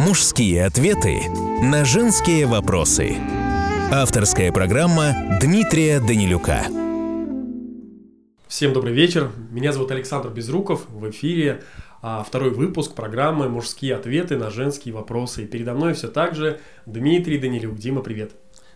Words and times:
Мужские 0.00 0.64
ответы 0.64 1.28
на 1.62 1.84
женские 1.84 2.46
вопросы. 2.46 3.18
Авторская 3.92 4.50
программа 4.50 5.38
Дмитрия 5.42 6.00
Данилюка. 6.00 6.62
Всем 8.48 8.72
добрый 8.72 8.94
вечер. 8.94 9.30
Меня 9.50 9.74
зовут 9.74 9.90
Александр 9.90 10.30
Безруков. 10.30 10.88
В 10.88 11.10
эфире 11.10 11.64
а, 12.00 12.24
второй 12.26 12.48
выпуск 12.48 12.94
программы 12.94 13.50
«Мужские 13.50 13.94
ответы 13.94 14.38
на 14.38 14.48
женские 14.48 14.94
вопросы». 14.94 15.42
И 15.42 15.46
передо 15.46 15.74
мной 15.74 15.92
все 15.92 16.08
так 16.08 16.34
же 16.34 16.60
Дмитрий 16.86 17.36
Данилюк. 17.36 17.76
Дима, 17.76 18.00
привет. 18.00 18.32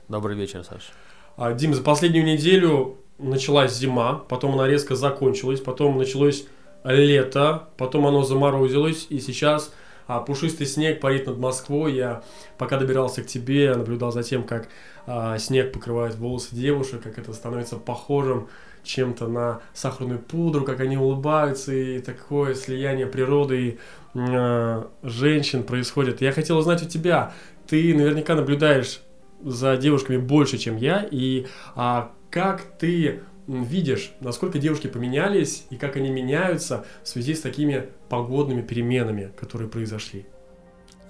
Добрый 0.09 0.37
вечер, 0.37 0.63
Саша. 0.63 0.93
А, 1.39 1.55
Дим, 1.55 1.73
за 1.73 1.81
последнюю 1.81 2.27
неделю 2.27 2.99
началась 3.17 3.75
зима, 3.75 4.23
потом 4.29 4.53
она 4.53 4.69
резко 4.69 4.95
закончилась, 4.95 5.61
потом 5.61 5.97
началось 5.97 6.45
лето, 6.85 7.71
потом 7.79 8.07
оно 8.07 8.25
заморозилось, 8.25 9.07
и 9.09 9.21
сейчас 9.21 9.73
а, 10.07 10.21
пушистый 10.21 10.67
снег 10.67 11.01
парит 11.01 11.27
над 11.27 11.39
Москвой. 11.39 11.95
Я 11.95 12.23
пока 12.59 12.79
добирался 12.79 13.23
к 13.23 13.27
тебе, 13.27 13.75
наблюдал 13.75 14.13
за 14.13 14.23
тем, 14.23 14.45
как 14.45 14.69
а, 15.07 15.39
снег 15.39 15.73
покрывает 15.73 16.17
волосы 16.17 16.55
девушек, 16.55 17.03
как 17.03 17.19
это 17.19 17.33
становится 17.33 17.77
похожим 17.77 18.49
чем-то 18.85 19.29
на 19.29 19.61
сахарную 19.73 20.21
пудру, 20.21 20.65
как 20.65 20.81
они 20.81 20.97
улыбаются, 20.97 21.73
и 21.73 21.99
такое 22.01 22.55
слияние 22.55 23.07
природы 23.07 23.69
и 23.69 23.79
э, 24.15 24.85
женщин 25.03 25.63
происходит. 25.63 26.21
Я 26.21 26.33
хотел 26.33 26.59
узнать 26.59 26.83
у 26.83 26.87
тебя, 26.87 27.33
ты 27.67 27.95
наверняка 27.95 28.35
наблюдаешь 28.35 29.01
за 29.43 29.77
девушками 29.77 30.19
больше, 30.19 30.59
чем 30.59 30.77
я, 30.77 31.07
и 31.11 31.47
а, 31.75 32.13
как 32.31 32.63
ты 32.79 33.21
видишь, 33.47 34.13
насколько 34.21 34.59
девушки 34.59 34.87
поменялись 34.87 35.67
и 35.71 35.77
как 35.77 35.97
они 35.97 36.11
меняются 36.11 36.85
в 37.03 37.09
связи 37.09 37.35
с 37.35 37.41
такими 37.41 37.89
погодными 38.09 38.63
переменами, 38.63 39.33
которые 39.39 39.69
произошли? 39.69 40.27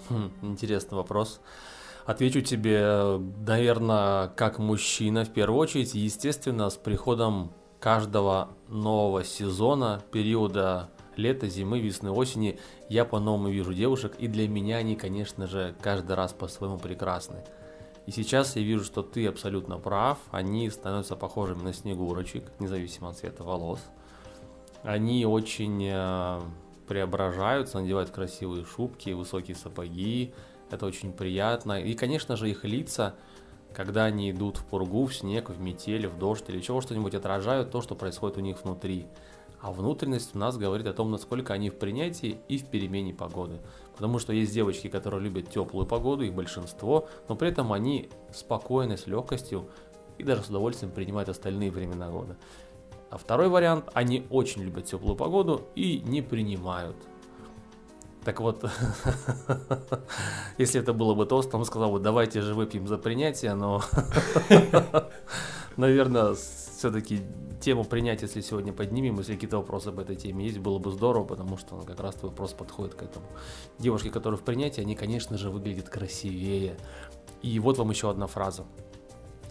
Хм, 0.09 0.33
интересный 0.43 0.97
вопрос. 0.97 1.41
Отвечу 2.05 2.43
тебе, 2.43 3.19
наверное, 3.47 4.29
как 4.29 4.59
мужчина 4.59 5.25
в 5.25 5.31
первую 5.31 5.59
очередь, 5.59 5.95
естественно, 5.95 6.69
с 6.69 6.77
приходом 6.77 7.53
каждого 7.81 8.51
нового 8.69 9.25
сезона, 9.25 10.03
периода 10.13 10.91
лета, 11.17 11.49
зимы, 11.49 11.81
весны, 11.81 12.11
осени, 12.11 12.59
я 12.89 13.05
по-новому 13.05 13.49
вижу 13.49 13.73
девушек, 13.73 14.15
и 14.19 14.27
для 14.27 14.49
меня 14.49 14.79
они, 14.79 14.97
конечно 14.97 15.47
же, 15.47 15.75
каждый 15.81 16.17
раз 16.17 16.33
по-своему 16.33 16.79
прекрасны. 16.79 17.45
И 18.07 18.11
сейчас 18.11 18.57
я 18.57 18.63
вижу, 18.63 18.85
что 18.85 19.03
ты 19.03 19.27
абсолютно 19.27 19.79
прав. 19.79 20.19
Они 20.31 20.69
становятся 20.71 21.17
похожими 21.17 21.63
на 21.63 21.73
снегурочек, 21.73 22.45
независимо 22.59 23.11
от 23.11 23.19
цвета 23.19 23.45
волос. 23.45 23.81
Они 24.83 25.25
очень 25.25 25.83
э, 25.91 26.41
преображаются, 26.87 27.81
надевают 27.81 28.11
красивые 28.11 28.65
шубки, 28.67 29.11
высокие 29.11 29.57
сапоги. 29.57 30.35
Это 30.71 30.85
очень 30.85 31.13
приятно. 31.13 31.81
И, 31.81 31.95
конечно 31.95 32.37
же, 32.37 32.51
их 32.51 32.65
лица, 32.65 33.15
когда 33.73 34.05
они 34.05 34.31
идут 34.31 34.59
в 34.59 34.67
пургу, 34.67 35.07
в 35.07 35.15
снег, 35.15 35.49
в 35.49 35.59
метель, 35.59 36.07
в 36.07 36.19
дождь 36.19 36.45
или 36.49 36.61
чего 36.61 36.83
что-нибудь, 36.83 37.15
отражают 37.15 37.71
то, 37.71 37.81
что 37.81 37.95
происходит 37.95 38.37
у 38.37 38.41
них 38.41 38.63
внутри. 38.63 39.07
А 39.61 39.73
внутренность 39.73 40.35
у 40.35 40.39
нас 40.39 40.59
говорит 40.59 40.87
о 40.87 40.93
том, 40.93 41.11
насколько 41.11 41.55
они 41.55 41.71
в 41.71 41.79
принятии 41.79 42.37
и 42.49 42.59
в 42.59 42.67
перемене 42.67 43.15
погоды. 43.15 43.61
Потому 43.95 44.19
что 44.19 44.33
есть 44.33 44.53
девочки, 44.53 44.89
которые 44.89 45.21
любят 45.21 45.51
теплую 45.51 45.87
погоду, 45.87 46.25
их 46.25 46.35
большинство, 46.35 47.09
но 47.29 47.37
при 47.37 47.49
этом 47.49 47.73
они 47.73 48.09
спокойно, 48.33 48.97
с 48.97 49.07
легкостью 49.07 49.69
и 50.19 50.25
даже 50.25 50.43
с 50.43 50.49
удовольствием 50.49 50.93
принимают 50.93 51.29
остальные 51.29 51.71
времена 51.71 52.09
года. 52.09 52.37
А 53.11 53.19
второй 53.19 53.49
вариант, 53.49 53.89
они 53.95 54.27
очень 54.31 54.63
любят 54.63 54.87
теплую 54.87 55.17
погоду 55.17 55.69
и 55.77 56.03
не 56.05 56.23
принимают. 56.23 56.97
Так 58.25 58.41
вот, 58.41 58.65
если 60.59 60.81
это 60.81 60.93
было 60.93 61.15
бы 61.15 61.27
тостом, 61.27 61.61
он 61.61 61.67
сказал 61.67 61.93
бы, 61.93 62.01
давайте 62.01 62.41
же 62.41 62.55
выпьем 62.55 62.89
за 62.89 62.97
принятие, 62.97 63.55
но, 63.55 63.83
наверное, 65.77 66.35
все-таки 66.77 67.21
тему 67.61 67.85
принятия, 67.85 68.27
если 68.27 68.41
сегодня 68.41 68.73
поднимем, 68.73 69.19
если 69.19 69.35
какие-то 69.35 69.59
вопросы 69.59 69.89
об 69.89 69.99
этой 69.99 70.17
теме 70.17 70.45
есть, 70.45 70.59
было 70.59 70.79
бы 70.79 70.91
здорово, 70.91 71.25
потому 71.25 71.57
что 71.57 71.77
ну, 71.77 71.83
как 71.83 72.01
раз 72.01 72.15
твой 72.17 72.31
вопрос 72.31 72.53
подходит 72.53 72.95
к 72.95 73.03
этому. 73.03 73.27
Девушки, 73.79 74.11
которые 74.11 74.39
в 74.39 74.43
принятии, 74.43 74.81
они, 74.81 74.95
конечно 74.95 75.39
же, 75.39 75.51
выглядят 75.51 75.89
красивее. 75.89 76.77
И 77.43 77.59
вот 77.59 77.79
вам 77.79 77.91
еще 77.91 78.11
одна 78.11 78.27
фраза. 78.27 78.65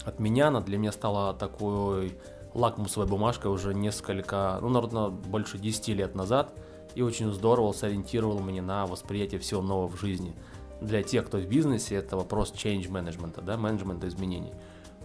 От 0.04 0.20
меня 0.20 0.48
она 0.48 0.60
для 0.60 0.78
меня 0.78 0.92
стала 0.92 1.34
такой 1.34 2.16
лакмусовой 2.52 3.08
бумажкой 3.08 3.50
уже 3.50 3.74
несколько, 3.74 4.58
ну, 4.60 4.68
наверное, 4.68 5.08
больше 5.08 5.58
10 5.58 5.88
лет 5.88 6.14
назад, 6.14 6.52
и 6.94 7.02
очень 7.02 7.32
здорово 7.32 7.72
сориентировал 7.72 8.40
меня 8.40 8.62
на 8.62 8.86
восприятие 8.86 9.40
всего 9.40 9.60
нового 9.60 9.88
в 9.88 10.00
жизни. 10.00 10.36
Для 10.80 11.02
тех, 11.02 11.26
кто 11.26 11.38
в 11.38 11.46
бизнесе, 11.46 11.96
это 11.96 12.16
вопрос 12.16 12.52
change 12.52 12.88
management, 12.90 13.42
да, 13.42 13.56
менеджмента 13.56 14.06
изменений. 14.06 14.52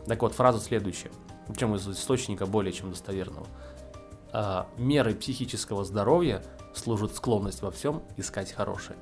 Так 0.06 0.22
вот, 0.22 0.34
фраза 0.34 0.59
следующая– 0.59 1.12
причем 1.50 1.76
из 1.76 1.88
источника 1.88 2.46
более 2.46 2.72
чем 2.72 2.92
достоверного. 2.92 3.48
А, 4.32 4.68
мерой 4.78 5.16
психического 5.16 5.84
здоровья 5.84 6.44
служит 6.74 7.16
склонность 7.16 7.62
во 7.62 7.72
всем 7.72 8.04
искать 8.18 8.52
хорошее. 8.52 8.98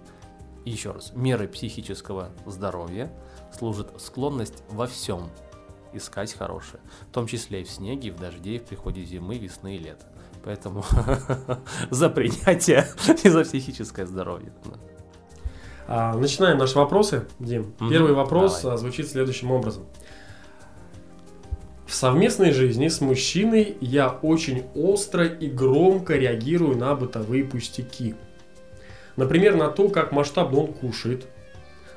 И 0.65 0.71
еще 0.71 0.91
раз, 0.91 1.11
мерой 1.13 1.47
психического 1.47 2.31
здоровья 2.45 3.11
служит 3.57 3.89
склонность 3.97 4.63
во 4.69 4.87
всем 4.87 5.29
искать 5.93 6.33
хорошее, 6.33 6.81
в 7.09 7.13
том 7.13 7.27
числе 7.27 7.61
и 7.61 7.63
в 7.63 7.69
снеге, 7.69 8.09
и 8.09 8.11
в 8.11 8.19
дожде, 8.19 8.55
и 8.55 8.59
в 8.59 8.63
приходе 8.63 9.03
зимы, 9.03 9.37
весны 9.37 9.75
и 9.75 9.79
лета. 9.79 10.05
Поэтому 10.43 10.83
за 11.89 12.09
принятие 12.09 12.87
и 13.23 13.29
за 13.29 13.43
психическое 13.43 14.05
здоровье. 14.05 14.53
А, 15.87 16.15
начинаем 16.15 16.57
наши 16.57 16.77
вопросы, 16.77 17.27
Дим. 17.39 17.73
Первый 17.89 18.13
вопрос 18.13 18.61
Давай. 18.61 18.77
звучит 18.77 19.09
следующим 19.09 19.51
образом. 19.51 19.85
В 21.87 21.93
совместной 21.93 22.51
жизни 22.51 22.89
с 22.89 22.99
мужчиной 22.99 23.77
я 23.79 24.09
очень 24.09 24.65
остро 24.75 25.25
и 25.25 25.47
громко 25.47 26.17
реагирую 26.17 26.77
на 26.77 26.93
бытовые 26.95 27.45
пустяки. 27.45 28.13
Например, 29.15 29.55
на 29.55 29.69
то, 29.69 29.87
как 29.87 30.11
масштабно 30.11 30.59
он 30.59 30.73
кушает, 30.73 31.27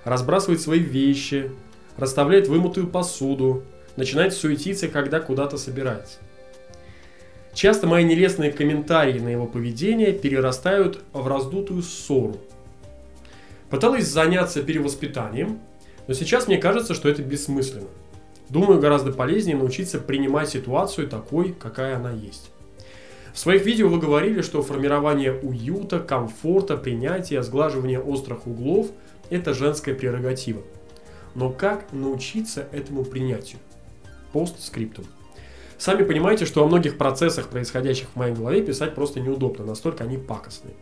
разбрасывает 0.05 0.61
свои 0.61 0.79
вещи, 0.79 1.51
расставляет 1.97 2.47
вымытую 2.47 2.87
посуду, 2.87 3.65
начинает 3.97 4.33
суетиться, 4.33 4.87
когда 4.87 5.19
куда-то 5.19 5.59
собирается. 5.59 6.19
Часто 7.53 7.89
мои 7.89 8.05
нелестные 8.05 8.53
комментарии 8.53 9.19
на 9.19 9.29
его 9.29 9.49
поведение 9.49 10.13
перерастают 10.13 11.03
в 11.13 11.27
раздутую 11.27 11.83
ссору. 11.83 12.37
Пыталась 13.71 14.07
заняться 14.07 14.63
перевоспитанием, 14.63 15.59
но 16.07 16.15
сейчас 16.15 16.47
мне 16.47 16.59
кажется, 16.59 16.95
что 16.95 17.09
это 17.09 17.23
бессмысленно. 17.23 17.89
Думаю, 18.51 18.81
гораздо 18.81 19.13
полезнее 19.13 19.57
научиться 19.57 20.01
принимать 20.01 20.49
ситуацию 20.49 21.09
такой, 21.09 21.53
какая 21.53 21.97
она 21.97 22.11
есть. 22.11 22.51
В 23.33 23.39
своих 23.39 23.65
видео 23.65 23.89
вы 23.89 24.01
говорили, 24.01 24.43
что 24.43 24.61
формирование 24.61 25.33
уюта, 25.33 26.01
комфорта, 26.01 26.77
принятия, 26.77 27.45
сглаживание 27.45 28.01
острых 28.01 28.49
углов– 28.49 28.89
это 29.31 29.55
женская 29.55 29.95
прерогатива. 29.95 30.63
Но 31.37 31.51
как 31.51 31.93
научиться 31.93 32.67
этому 32.73 33.05
принятию? 33.05 33.61
Постскриптум. 34.33 35.05
Сами 35.79 36.03
понимаете, 36.03 36.45
что 36.45 36.65
о 36.65 36.67
многих 36.67 36.99
процессах, 36.99 37.47
происходящих 37.47 38.09
в 38.09 38.17
моей 38.17 38.35
голове, 38.35 38.63
писать 38.63 38.97
просто 38.97 39.21
неудобно, 39.21 39.65
настолько 39.65 40.03
они 40.03 40.19
пакостные. 40.19 40.75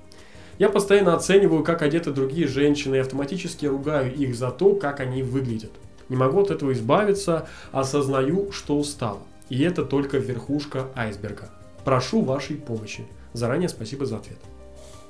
Я 0.58 0.70
постоянно 0.70 1.14
оцениваю, 1.14 1.62
как 1.62 1.82
одеты 1.82 2.12
другие 2.12 2.48
женщины 2.48 2.96
и 2.96 3.00
автоматически 3.00 3.66
ругаю 3.66 4.12
их 4.12 4.34
за 4.34 4.50
то, 4.50 4.74
как 4.74 5.00
они 5.00 5.22
выглядят– 5.22 5.72
не 6.08 6.16
могу 6.16 6.40
от 6.42 6.50
этого 6.50 6.72
избавиться, 6.72 7.46
осознаю, 7.72 8.50
что 8.52 8.78
устал. 8.78 9.20
И 9.48 9.62
это 9.62 9.84
только 9.84 10.18
верхушка 10.18 10.88
айсберга. 10.94 11.48
Прошу 11.84 12.22
вашей 12.22 12.56
помощи. 12.56 13.06
Заранее 13.32 13.68
спасибо 13.68 14.06
за 14.06 14.16
ответ. 14.16 14.38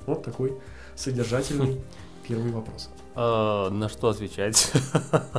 Вот 0.06 0.22
такой 0.22 0.56
содержательный 0.96 1.80
первый 2.28 2.50
вопрос. 2.52 2.90
А, 3.14 3.70
на 3.70 3.88
что 3.88 4.08
отвечать? 4.08 4.72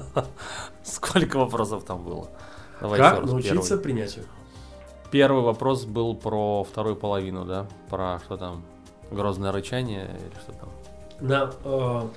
Сколько 0.83 1.39
вопросов 1.39 1.83
там 1.83 2.03
было? 2.03 2.29
Давай 2.81 2.99
как 2.99 3.25
научиться 3.25 3.69
первый. 3.69 3.83
принятию? 3.83 4.25
Первый 5.11 5.43
вопрос 5.43 5.85
был 5.85 6.15
про 6.15 6.63
вторую 6.63 6.95
половину, 6.95 7.45
да? 7.45 7.67
Про 7.89 8.19
что 8.23 8.37
там? 8.37 8.63
Грозное 9.11 9.51
рычание 9.51 10.05
или 10.05 10.39
что 10.41 10.51
там? 10.53 10.69
Да, 11.19 11.51
э, 11.63 12.07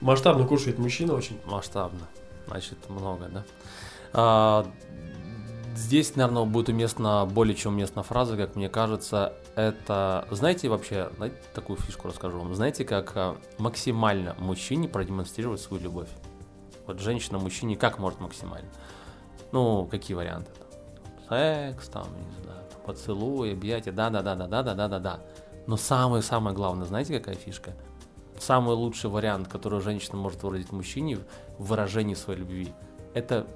масштабно 0.00 0.44
кушает 0.46 0.78
мужчина 0.78 1.14
очень. 1.14 1.38
Масштабно 1.46 2.00
значит 2.46 2.78
много, 2.88 3.28
да. 3.28 3.44
А, 4.12 4.66
здесь, 5.74 6.16
наверное, 6.16 6.44
будет 6.44 6.68
уместна, 6.68 7.26
более 7.26 7.54
чем 7.54 7.74
уместна 7.74 8.02
фраза, 8.02 8.36
как 8.36 8.56
мне 8.56 8.68
кажется, 8.68 9.34
это, 9.54 10.26
знаете, 10.30 10.68
вообще, 10.68 11.10
знаете, 11.16 11.36
такую 11.54 11.78
фишку 11.78 12.08
расскажу 12.08 12.38
вам, 12.38 12.54
знаете, 12.54 12.84
как 12.84 13.12
а, 13.16 13.36
максимально 13.58 14.34
мужчине 14.38 14.88
продемонстрировать 14.88 15.60
свою 15.60 15.82
любовь? 15.82 16.08
Вот 16.86 17.00
женщина 17.00 17.38
мужчине 17.38 17.76
как 17.76 17.98
может 17.98 18.20
максимально? 18.20 18.68
Ну, 19.52 19.86
какие 19.86 20.16
варианты? 20.16 20.50
Секс, 21.28 21.88
там, 21.88 22.06
не 22.36 22.42
знаю, 22.42 22.62
поцелуй, 22.84 23.52
объятия, 23.52 23.92
да-да-да-да-да-да-да-да. 23.92 25.20
Но 25.66 25.76
самое-самое 25.76 26.54
главное, 26.54 26.86
знаете, 26.86 27.18
какая 27.18 27.36
фишка? 27.36 27.74
самый 28.42 28.74
лучший 28.74 29.08
вариант, 29.08 29.48
который 29.48 29.80
женщина 29.80 30.16
может 30.16 30.42
выразить 30.42 30.72
мужчине 30.72 31.18
в 31.62 31.68
выражении 31.68 32.14
своей 32.14 32.40
любви, 32.40 32.72
это 33.14 33.46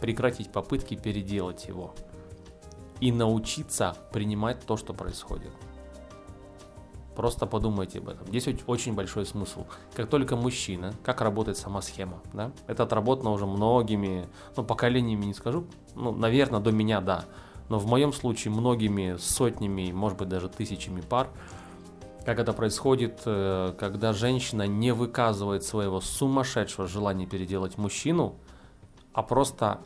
прекратить 0.00 0.50
попытки 0.50 0.96
переделать 0.96 1.66
его 1.68 1.94
и 3.00 3.12
научиться 3.12 3.96
принимать 4.12 4.60
то, 4.66 4.76
что 4.76 4.92
происходит. 4.92 5.52
Просто 7.14 7.46
подумайте 7.46 7.98
об 7.98 8.08
этом. 8.08 8.26
Здесь 8.26 8.48
очень 8.66 8.94
большой 8.94 9.26
смысл. 9.26 9.66
Как 9.94 10.08
только 10.08 10.34
мужчина, 10.34 10.94
как 11.04 11.20
работает 11.20 11.58
сама 11.58 11.82
схема, 11.82 12.20
да, 12.32 12.52
это 12.66 12.82
отработано 12.82 13.30
уже 13.30 13.46
многими, 13.46 14.28
ну, 14.56 14.64
поколениями 14.64 15.26
не 15.26 15.34
скажу, 15.34 15.66
ну, 15.94 16.12
наверное, 16.12 16.60
до 16.60 16.72
меня, 16.72 17.00
да, 17.00 17.26
но 17.68 17.78
в 17.78 17.86
моем 17.86 18.12
случае 18.12 18.52
многими 18.52 19.16
сотнями, 19.18 19.92
может 19.92 20.18
быть, 20.18 20.28
даже 20.28 20.48
тысячами 20.48 21.00
пар, 21.00 21.28
как 22.24 22.38
это 22.38 22.52
происходит, 22.52 23.22
э, 23.26 23.74
когда 23.78 24.12
женщина 24.12 24.66
не 24.66 24.92
выказывает 24.92 25.64
своего 25.64 26.00
сумасшедшего 26.00 26.86
желания 26.86 27.26
переделать 27.26 27.78
мужчину, 27.78 28.36
а 29.12 29.22
просто 29.22 29.80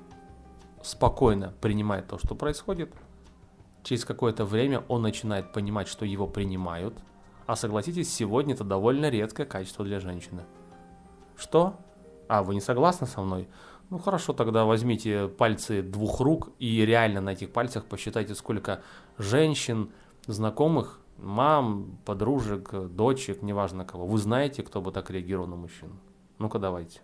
спокойно 0.82 1.52
принимает 1.60 2.08
то, 2.08 2.18
что 2.18 2.34
происходит. 2.34 2.92
Через 3.82 4.04
какое-то 4.04 4.44
время 4.44 4.84
он 4.88 5.02
начинает 5.02 5.52
понимать, 5.52 5.88
что 5.88 6.04
его 6.04 6.26
принимают– 6.26 6.94
а 7.46 7.54
согласитесь, 7.54 8.12
сегодня 8.12 8.54
это 8.54 8.64
довольно 8.64 9.08
редкое 9.08 9.46
качество 9.46 9.84
для 9.84 10.00
женщины. 10.00 10.42
Что? 11.36 11.76
А, 12.28 12.42
вы 12.42 12.54
не 12.54 12.60
согласны 12.60 13.06
со 13.06 13.20
мной? 13.22 13.48
Ну 13.88 13.98
хорошо, 13.98 14.32
тогда 14.32 14.64
возьмите 14.64 15.28
пальцы 15.28 15.80
двух 15.80 16.18
рук 16.18 16.50
и 16.58 16.84
реально 16.84 17.20
на 17.20 17.30
этих 17.30 17.52
пальцах 17.52 17.84
посчитайте, 17.84 18.34
сколько 18.34 18.82
женщин, 19.16 19.92
знакомых, 20.26 20.98
мам, 21.18 21.98
подружек, 22.04 22.72
дочек, 22.90 23.42
неважно 23.42 23.84
кого. 23.84 24.06
Вы 24.06 24.18
знаете, 24.18 24.62
кто 24.62 24.80
бы 24.80 24.92
так 24.92 25.10
реагировал 25.10 25.46
на 25.46 25.56
мужчину? 25.56 25.96
Ну-ка 26.38 26.58
давайте. 26.58 27.00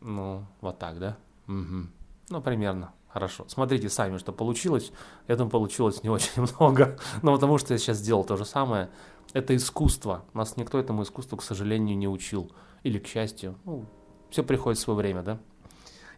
Ну, 0.00 0.44
вот 0.60 0.78
так, 0.78 0.98
да? 0.98 1.16
Угу. 1.48 1.86
Ну, 2.30 2.42
примерно. 2.42 2.92
Хорошо. 3.08 3.44
Смотрите 3.48 3.88
сами, 3.88 4.18
что 4.18 4.32
получилось. 4.32 4.92
Думаю, 5.26 5.48
получилось 5.48 6.02
не 6.02 6.10
очень 6.10 6.32
много. 6.58 6.98
Но 7.22 7.34
потому 7.34 7.58
что 7.58 7.72
я 7.72 7.78
сейчас 7.78 7.98
сделал 7.98 8.24
то 8.24 8.36
же 8.36 8.44
самое. 8.44 8.90
Это 9.32 9.56
искусство. 9.56 10.24
Нас 10.34 10.56
никто 10.56 10.78
этому 10.78 11.02
искусству, 11.02 11.38
к 11.38 11.42
сожалению, 11.42 11.96
не 11.96 12.08
учил. 12.08 12.52
Или 12.82 12.98
к 12.98 13.06
счастью. 13.06 13.56
Ну, 13.64 13.86
все 14.30 14.42
приходит 14.42 14.78
в 14.78 14.82
свое 14.82 14.98
время, 14.98 15.22
да? 15.22 15.38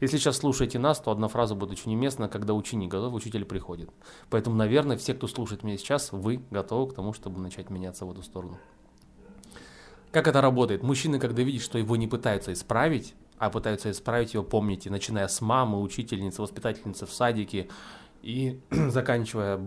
Если 0.00 0.19
сейчас 0.19 0.37
слушаете 0.37 0.79
нас, 0.79 1.00
то 1.00 1.11
одна 1.11 1.29
фраза 1.29 1.55
будет 1.55 1.73
очень 1.73 1.95
уместна, 1.95 2.29
когда 2.29 2.55
ученик 2.55 2.91
готов, 2.91 3.15
учитель 3.15 3.45
приходит. 3.45 3.91
Поэтому, 4.31 4.56
наверное, 4.56 4.97
все, 4.97 5.15
кто 5.15 5.27
слушает 5.27 5.62
меня 5.62 5.77
сейчас, 5.77 6.12
вы 6.12 6.43
готовы 6.50 6.91
к 6.91 6.95
тому, 6.95 7.12
чтобы 7.12 7.41
начать 7.41 7.71
меняться 7.71 8.05
в 8.06 8.11
эту 8.12 8.23
сторону. 8.23 8.59
Как 10.12 10.27
это 10.27 10.41
работает? 10.41 10.83
Мужчина, 10.83 11.19
когда 11.19 11.43
видит, 11.43 11.62
что 11.62 11.79
его 11.79 11.97
не 11.97 12.06
пытаются 12.06 12.53
исправить, 12.53 13.15
а 13.39 13.50
пытаются 13.50 13.91
исправить 13.91 14.35
его, 14.35 14.43
помните, 14.43 14.91
начиная 14.91 15.29
с 15.29 15.41
мамы, 15.41 15.81
учительницы, 15.81 16.43
воспитательницы 16.43 17.06
в 17.06 17.12
садике 17.12 17.69
и 18.23 18.61
заканчивая 18.71 19.61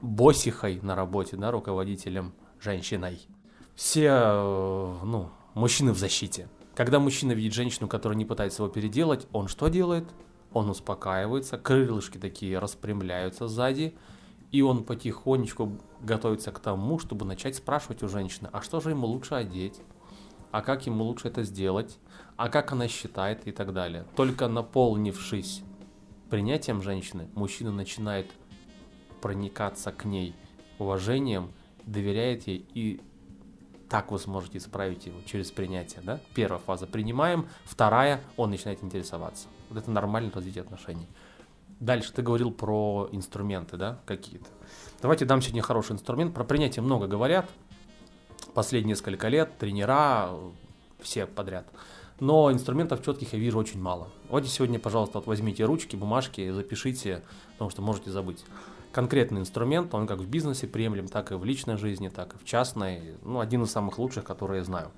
босихой 0.00 0.80
на 0.82 0.94
работе, 0.94 1.36
да, 1.36 1.50
руководителем, 1.50 2.32
женщиной. 2.60 3.20
Все, 3.74 4.08
э, 4.08 4.96
ну, 5.04 5.30
мужчины 5.54 5.92
в 5.92 5.98
защите. 5.98 6.48
Когда 6.78 7.00
мужчина 7.00 7.32
видит 7.32 7.54
женщину, 7.54 7.88
которая 7.88 8.16
не 8.16 8.24
пытается 8.24 8.62
его 8.62 8.72
переделать, 8.72 9.26
он 9.32 9.48
что 9.48 9.66
делает? 9.66 10.04
Он 10.52 10.70
успокаивается, 10.70 11.58
крылышки 11.58 12.18
такие 12.18 12.56
распрямляются 12.60 13.48
сзади, 13.48 13.96
и 14.52 14.62
он 14.62 14.84
потихонечку 14.84 15.76
готовится 16.00 16.52
к 16.52 16.60
тому, 16.60 17.00
чтобы 17.00 17.26
начать 17.26 17.56
спрашивать 17.56 18.04
у 18.04 18.08
женщины, 18.08 18.48
а 18.52 18.62
что 18.62 18.78
же 18.78 18.90
ему 18.90 19.08
лучше 19.08 19.34
одеть? 19.34 19.80
а 20.52 20.62
как 20.62 20.86
ему 20.86 21.02
лучше 21.02 21.26
это 21.26 21.42
сделать, 21.42 21.98
а 22.36 22.48
как 22.48 22.70
она 22.70 22.86
считает 22.86 23.48
и 23.48 23.50
так 23.50 23.72
далее. 23.72 24.06
Только 24.14 24.46
наполнившись 24.46 25.64
принятием 26.30 26.80
женщины, 26.80 27.28
мужчина 27.34 27.72
начинает 27.72 28.30
проникаться 29.20 29.90
к 29.90 30.04
ней 30.04 30.36
уважением, 30.78 31.50
доверяет 31.86 32.46
ей 32.46 32.64
и 32.72 33.00
так 33.88 34.10
вы 34.10 34.18
сможете 34.18 34.58
исправить 34.58 35.06
его 35.06 35.18
через 35.26 35.50
принятие. 35.50 36.02
Да? 36.02 36.20
Первая 36.34 36.60
фаза 36.60 36.86
принимаем, 36.86 37.48
вторая 37.64 38.20
он 38.36 38.50
начинает 38.50 38.82
интересоваться. 38.82 39.48
Вот 39.70 39.78
это 39.78 39.90
нормальное 39.90 40.32
развитие 40.32 40.62
отношений. 40.62 41.06
Дальше 41.80 42.12
ты 42.12 42.22
говорил 42.22 42.50
про 42.50 43.08
инструменты, 43.12 43.76
да, 43.76 44.00
какие-то. 44.04 44.48
Давайте 45.00 45.24
дам 45.24 45.40
сегодня 45.40 45.62
хороший 45.62 45.92
инструмент. 45.92 46.34
Про 46.34 46.42
принятие 46.42 46.82
много 46.82 47.06
говорят, 47.06 47.48
последние 48.52 48.94
несколько 48.94 49.28
лет, 49.28 49.56
тренера, 49.58 50.30
все 51.00 51.26
подряд. 51.26 51.66
Но 52.18 52.50
инструментов 52.50 53.04
четких 53.04 53.32
я 53.32 53.38
вижу 53.38 53.58
очень 53.58 53.80
мало. 53.80 54.08
Вот 54.28 54.46
сегодня, 54.48 54.80
пожалуйста, 54.80 55.18
вот 55.18 55.28
возьмите 55.28 55.64
ручки, 55.64 55.94
бумажки, 55.94 56.50
запишите, 56.50 57.22
потому 57.52 57.70
что 57.70 57.80
можете 57.80 58.10
забыть. 58.10 58.44
Конкретный 58.92 59.40
инструмент, 59.40 59.94
он 59.94 60.06
как 60.06 60.18
в 60.18 60.28
бизнесе 60.28 60.66
приемлем, 60.66 61.08
так 61.08 61.30
и 61.32 61.34
в 61.34 61.44
личной 61.44 61.76
жизни, 61.76 62.08
так 62.08 62.34
и 62.34 62.38
в 62.38 62.44
частной. 62.44 63.16
Ну, 63.22 63.40
один 63.40 63.62
из 63.62 63.70
самых 63.70 63.98
лучших, 63.98 64.24
которые 64.24 64.58
я 64.58 64.64
знаю. 64.64 64.90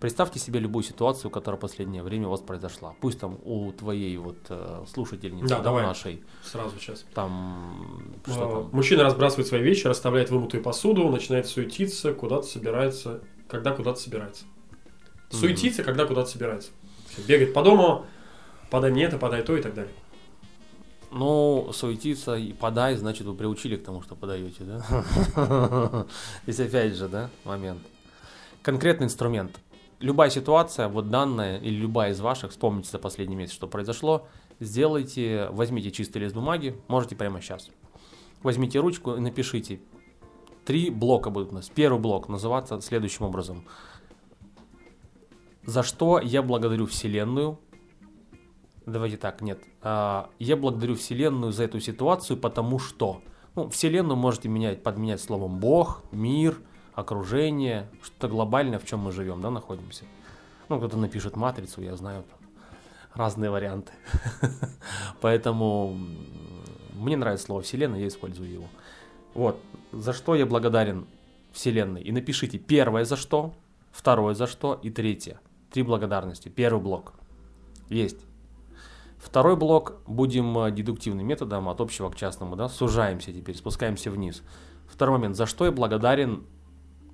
Представьте 0.00 0.38
себе 0.38 0.60
любую 0.60 0.82
ситуацию, 0.82 1.30
которая 1.30 1.58
в 1.58 1.60
последнее 1.60 2.02
время 2.02 2.28
у 2.28 2.30
вас 2.30 2.40
произошла. 2.40 2.94
Пусть 3.02 3.20
там 3.20 3.38
у 3.44 3.70
твоей 3.72 4.16
вот 4.16 4.38
э, 4.48 4.84
слушательницы, 4.90 5.48
да, 5.48 5.58
да, 5.58 5.64
давай. 5.64 5.84
нашей. 5.84 6.24
Сразу 6.42 6.74
сейчас. 6.78 7.04
Там, 7.12 8.02
А, 8.26 8.30
что 8.30 8.40
там? 8.40 8.70
Мужчина 8.72 9.04
разбрасывает 9.04 9.46
свои 9.46 9.60
вещи, 9.60 9.86
расставляет 9.86 10.30
вымытую 10.30 10.62
посуду, 10.62 11.06
начинает 11.10 11.46
суетиться, 11.46 12.14
куда-то 12.14 12.46
собирается, 12.46 13.20
когда 13.46 13.72
куда-то 13.72 14.00
собирается. 14.00 14.44
Суетиться, 15.28 15.82
когда 15.82 16.06
куда-то 16.06 16.30
собирается. 16.30 16.70
Всё, 17.10 17.22
бегает 17.26 17.52
по 17.52 17.62
дому, 17.62 18.06
подай 18.70 18.90
мне 18.90 19.04
это, 19.04 19.18
подай 19.18 19.42
то 19.42 19.54
и 19.54 19.60
так 19.60 19.74
далее. 19.74 19.92
Ну, 21.10 21.70
суетиться 21.72 22.36
и 22.36 22.52
подай, 22.52 22.94
значит, 22.94 23.26
вы 23.26 23.34
приучили 23.34 23.76
к 23.76 23.84
тому, 23.84 24.00
что 24.02 24.14
подаете, 24.14 24.62
да? 24.62 26.06
Здесь 26.46 26.60
опять 26.60 26.94
же, 26.94 27.08
да, 27.08 27.30
момент. 27.44 27.82
Конкретный 28.62 29.06
инструмент. 29.06 29.58
Любая 29.98 30.30
ситуация, 30.30 30.88
вот 30.88 31.10
данная 31.10 31.58
или 31.58 31.74
любая 31.74 32.12
из 32.12 32.20
ваших, 32.20 32.52
вспомните 32.52 32.90
за 32.90 32.98
последний 32.98 33.34
месяц, 33.34 33.54
что 33.54 33.66
произошло, 33.66 34.28
сделайте, 34.60 35.48
возьмите 35.50 35.90
чистый 35.90 36.18
лист 36.18 36.34
бумаги, 36.34 36.80
можете 36.86 37.16
прямо 37.16 37.40
сейчас. 37.40 37.70
Возьмите 38.42 38.78
ручку 38.78 39.16
и 39.16 39.20
напишите. 39.20 39.80
Три 40.64 40.90
блока 40.90 41.30
будут 41.30 41.50
у 41.50 41.56
нас. 41.56 41.68
Первый 41.68 42.00
блок 42.00 42.28
называться 42.28 42.80
следующим 42.80 43.24
образом. 43.24 43.64
За 45.66 45.82
что 45.82 46.20
я 46.20 46.42
благодарю 46.42 46.86
Вселенную 46.86 47.58
Давайте 48.90 49.16
так, 49.16 49.40
нет. 49.40 49.58
А, 49.82 50.30
Я 50.38 50.56
благодарю 50.56 50.94
Вселенную 50.94 51.52
за 51.52 51.64
эту 51.64 51.80
ситуацию, 51.80 52.36
потому 52.36 52.78
что... 52.78 53.22
Ну, 53.54 53.68
Вселенную 53.68 54.16
можете 54.16 54.48
менять, 54.48 54.82
подменять 54.82 55.20
словом 55.20 55.58
Бог, 55.58 56.02
мир, 56.12 56.60
окружение, 56.94 57.88
что-то 58.02 58.28
глобальное, 58.28 58.78
в 58.78 58.86
чем 58.86 59.00
мы 59.00 59.12
живем, 59.12 59.42
да, 59.42 59.50
находимся. 59.50 60.04
Ну, 60.68 60.78
кто-то 60.78 60.96
напишет 60.96 61.36
матрицу, 61.36 61.82
я 61.82 61.96
знаю, 61.96 62.24
там 62.30 62.38
разные 63.14 63.50
варианты. 63.50 63.92
Поэтому 65.20 65.98
мне 66.94 67.16
нравится 67.16 67.46
слово 67.46 67.62
Вселенная, 67.62 68.00
я 68.00 68.08
использую 68.08 68.50
его. 68.52 68.68
Вот, 69.34 69.60
за 69.92 70.12
что 70.12 70.34
я 70.34 70.46
благодарен 70.46 71.06
Вселенной. 71.52 72.02
И 72.02 72.12
напишите 72.12 72.58
первое 72.58 73.04
за 73.04 73.16
что, 73.16 73.52
второе 73.90 74.34
за 74.34 74.46
что 74.46 74.78
и 74.82 74.90
третье. 74.90 75.40
Три 75.72 75.82
благодарности. 75.82 76.48
Первый 76.48 76.80
блок. 76.80 77.14
Есть. 77.88 78.29
Второй 79.20 79.54
блок 79.54 80.00
будем 80.06 80.58
э, 80.58 80.70
дедуктивным 80.70 81.26
методом 81.26 81.68
от 81.68 81.80
общего 81.80 82.08
к 82.08 82.16
частному, 82.16 82.56
да, 82.56 82.68
сужаемся 82.68 83.32
теперь, 83.32 83.54
спускаемся 83.54 84.10
вниз. 84.10 84.42
Второй 84.88 85.18
момент, 85.18 85.36
за 85.36 85.46
что 85.46 85.66
я 85.66 85.72
благодарен 85.72 86.46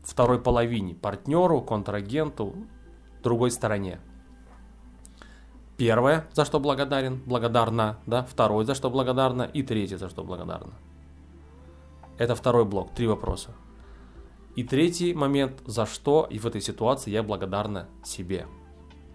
второй 0.04 0.40
половине, 0.40 0.94
партнеру, 0.94 1.60
контрагенту, 1.60 2.54
другой 3.24 3.50
стороне. 3.50 3.98
Первое, 5.76 6.28
за 6.32 6.44
что 6.44 6.60
благодарен, 6.60 7.20
благодарна, 7.26 7.98
да, 8.06 8.22
второй, 8.22 8.64
за 8.64 8.74
что 8.74 8.88
благодарна, 8.88 9.42
и 9.42 9.62
третье, 9.62 9.98
за 9.98 10.08
что 10.08 10.22
благодарна. 10.22 10.74
Это 12.18 12.34
второй 12.36 12.64
блок, 12.64 12.94
три 12.94 13.08
вопроса. 13.08 13.50
И 14.54 14.62
третий 14.62 15.12
момент, 15.12 15.60
за 15.66 15.84
что 15.84 16.26
и 16.30 16.38
в 16.38 16.46
этой 16.46 16.62
ситуации 16.62 17.10
я 17.10 17.22
благодарна 17.22 17.88
себе. 18.04 18.46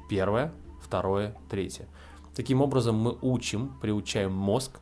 Первое, 0.09 0.53
второе, 0.81 1.35
третье. 1.49 1.87
Таким 2.35 2.61
образом 2.61 2.95
мы 2.95 3.17
учим, 3.21 3.73
приучаем 3.81 4.31
мозг. 4.31 4.79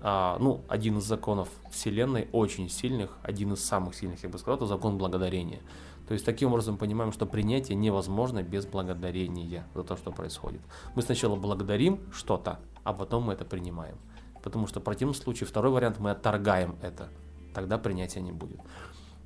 А, 0.00 0.38
ну, 0.38 0.62
один 0.68 0.98
из 0.98 1.04
законов 1.04 1.48
Вселенной 1.70 2.28
очень 2.32 2.70
сильных, 2.70 3.18
один 3.22 3.52
из 3.52 3.64
самых 3.64 3.94
сильных, 3.94 4.22
я 4.22 4.28
бы 4.28 4.38
сказал, 4.38 4.56
это 4.56 4.66
закон 4.66 4.98
благодарения. 4.98 5.60
То 6.06 6.14
есть 6.14 6.24
таким 6.24 6.50
образом 6.50 6.78
понимаем, 6.78 7.12
что 7.12 7.26
принятие 7.26 7.76
невозможно 7.76 8.42
без 8.42 8.64
благодарения 8.66 9.66
за 9.74 9.82
то, 9.82 9.96
что 9.96 10.12
происходит. 10.12 10.60
Мы 10.94 11.02
сначала 11.02 11.34
благодарим 11.36 12.00
что-то, 12.12 12.60
а 12.84 12.92
потом 12.92 13.24
мы 13.24 13.32
это 13.32 13.44
принимаем. 13.44 13.96
Потому 14.42 14.68
что 14.68 14.80
в 14.80 14.84
противном 14.84 15.14
случае 15.14 15.48
второй 15.48 15.72
вариант 15.72 15.98
мы 15.98 16.12
отторгаем 16.12 16.76
это. 16.80 17.08
Тогда 17.52 17.78
принятия 17.78 18.20
не 18.20 18.32
будет. 18.32 18.60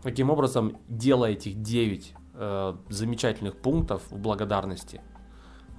Таким 0.03 0.31
образом, 0.31 0.79
делая 0.89 1.33
этих 1.33 1.61
9 1.61 2.15
э, 2.33 2.75
замечательных 2.89 3.57
пунктов 3.57 4.03
в 4.11 4.17
благодарности 4.17 5.03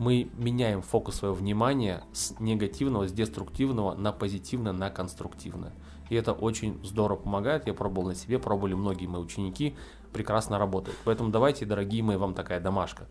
мы 0.02 0.32
меняем 0.36 0.82
фокус 0.82 1.18
своего 1.18 1.36
внимания 1.36 2.04
с 2.12 2.40
негативного, 2.40 3.08
с 3.08 3.12
деструктивного 3.12 3.94
на 3.94 4.12
позитивное, 4.12 4.72
на 4.74 4.90
конструктивное. 4.90 5.74
И 6.10 6.16
это 6.16 6.34
очень 6.34 6.84
здорово 6.84 7.20
помогает. 7.20 7.68
Я 7.68 7.76
пробовал 7.76 8.08
на 8.08 8.16
себе, 8.16 8.40
пробовали 8.40 8.74
многие 8.74 9.06
мои 9.06 9.22
ученики, 9.22 9.76
прекрасно 10.12 10.58
работает. 10.58 10.98
Поэтому 11.06 11.30
давайте, 11.30 11.68
дорогие 11.68 12.02
мои, 12.02 12.18
вам 12.18 12.34
такая 12.34 12.60
домашка. 12.60 13.08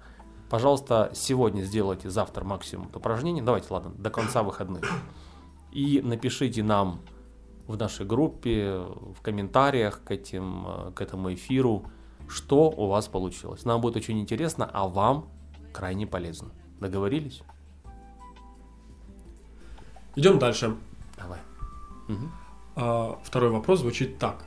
Пожалуйста, 0.49 1.13
сегодня 1.15 1.63
сделайте, 1.63 2.11
завтра 2.11 2.45
максимум 2.45 2.89
это 2.89 2.99
упражнение. 2.99 3.45
Давайте, 3.45 3.69
ладно, 3.71 3.93
до 3.97 4.11
конца 4.11 4.43
выходных. 4.43 4.83
И 5.71 6.01
напишите 6.03 6.65
нам 6.65 7.03
в 7.69 7.77
нашей 7.77 8.05
группе, 8.05 8.81
в 9.17 9.23
комментариях 9.23 10.03
к, 10.03 10.11
этим, 10.11 10.67
э, 10.67 10.91
к 10.91 11.01
этому 11.01 11.33
эфиру, 11.33 11.85
что 12.27 12.69
у 12.69 12.89
вас 12.89 13.07
получилось. 13.07 13.65
Нам 13.65 13.81
будет 13.81 13.95
очень 13.95 14.19
интересно, 14.19 14.69
а 14.73 14.89
вам 14.89 15.29
крайне 15.73 16.05
полезно. 16.09 16.51
Договорились? 16.81 17.43
Идем 20.17 20.39
дальше. 20.39 20.77
Давай. 21.17 21.39
А, 22.75 23.19
второй 23.23 23.51
вопрос 23.51 23.81
звучит 23.81 24.19
так. 24.19 24.45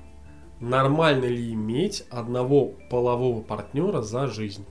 Нормально 0.60 1.26
ли 1.26 1.54
иметь 1.54 2.06
одного 2.10 2.74
полового 2.90 3.42
партнера 3.42 4.02
за 4.02 4.28
жизнь? 4.28 4.66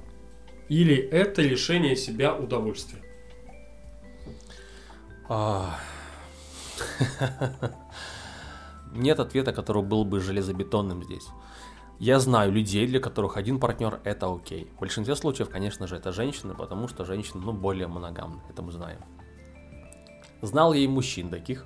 Или 0.68 0.96
это 0.96 1.42
лишение 1.42 1.96
себя 1.96 2.34
удовольствия? 2.34 3.00
А. 5.28 5.78
Нет 8.92 9.20
ответа, 9.20 9.52
который 9.52 9.82
был 9.82 10.04
бы 10.04 10.20
железобетонным 10.20 11.04
здесь. 11.04 11.26
Я 12.02 12.18
знаю 12.18 12.50
людей, 12.50 12.84
для 12.88 12.98
которых 12.98 13.36
один 13.36 13.60
партнер 13.60 14.00
это 14.02 14.26
окей. 14.26 14.68
В 14.76 14.80
большинстве 14.80 15.14
случаев, 15.14 15.48
конечно 15.48 15.86
же, 15.86 15.94
это 15.94 16.10
женщины, 16.10 16.52
потому 16.52 16.88
что 16.88 17.04
женщины, 17.04 17.40
ну, 17.44 17.52
более 17.52 17.86
моногамны, 17.86 18.40
это 18.50 18.60
мы 18.60 18.72
знаем. 18.72 18.98
Знал 20.40 20.72
я 20.72 20.80
и 20.80 20.88
мужчин 20.88 21.30
таких. 21.30 21.64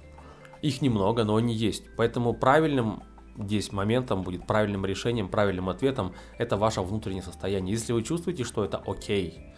Их 0.61 0.83
немного, 0.83 1.25
но 1.25 1.37
они 1.37 1.55
есть. 1.55 1.85
Поэтому 1.97 2.35
правильным 2.35 3.02
здесь 3.38 3.73
моментом 3.73 4.25
будет, 4.25 4.47
правильным 4.47 4.85
решением, 4.85 5.31
правильным 5.31 5.71
ответом, 5.71 6.12
это 6.37 6.59
ваше 6.59 6.83
внутреннее 6.83 7.23
состояние. 7.23 7.73
Если 7.73 7.95
вы 7.95 8.02
чувствуете, 8.02 8.45
что 8.45 8.62
это 8.62 8.76
окей, 8.87 9.55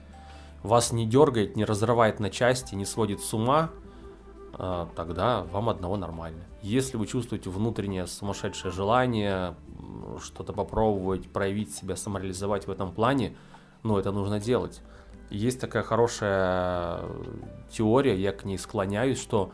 вас 0.63 0.93
не 0.93 1.07
дергает, 1.07 1.57
не 1.57 1.65
разрывает 1.65 2.21
на 2.21 2.31
части, 2.31 2.77
не 2.77 2.85
сводит 2.85 3.19
с 3.19 3.35
ума, 3.35 3.71
тогда 4.53 5.43
вам 5.53 5.69
одного 5.69 5.97
нормально. 5.97 6.45
Если 6.63 6.97
вы 6.97 7.07
чувствуете 7.07 7.51
внутреннее 7.51 8.07
сумасшедшее 8.07 8.73
желание 8.73 9.55
что-то 10.23 10.53
попробовать, 10.53 11.31
проявить 11.31 11.75
себя, 11.75 11.97
самореализовать 11.97 12.67
в 12.67 12.71
этом 12.71 12.93
плане, 12.93 13.37
ну, 13.83 13.99
это 13.99 14.13
нужно 14.13 14.41
делать. 14.41 14.83
Есть 15.31 15.61
такая 15.61 15.83
хорошая 15.83 17.03
теория, 17.71 18.17
я 18.17 18.33
к 18.33 18.45
ней 18.45 18.59
склоняюсь, 18.59 19.21
что 19.21 19.53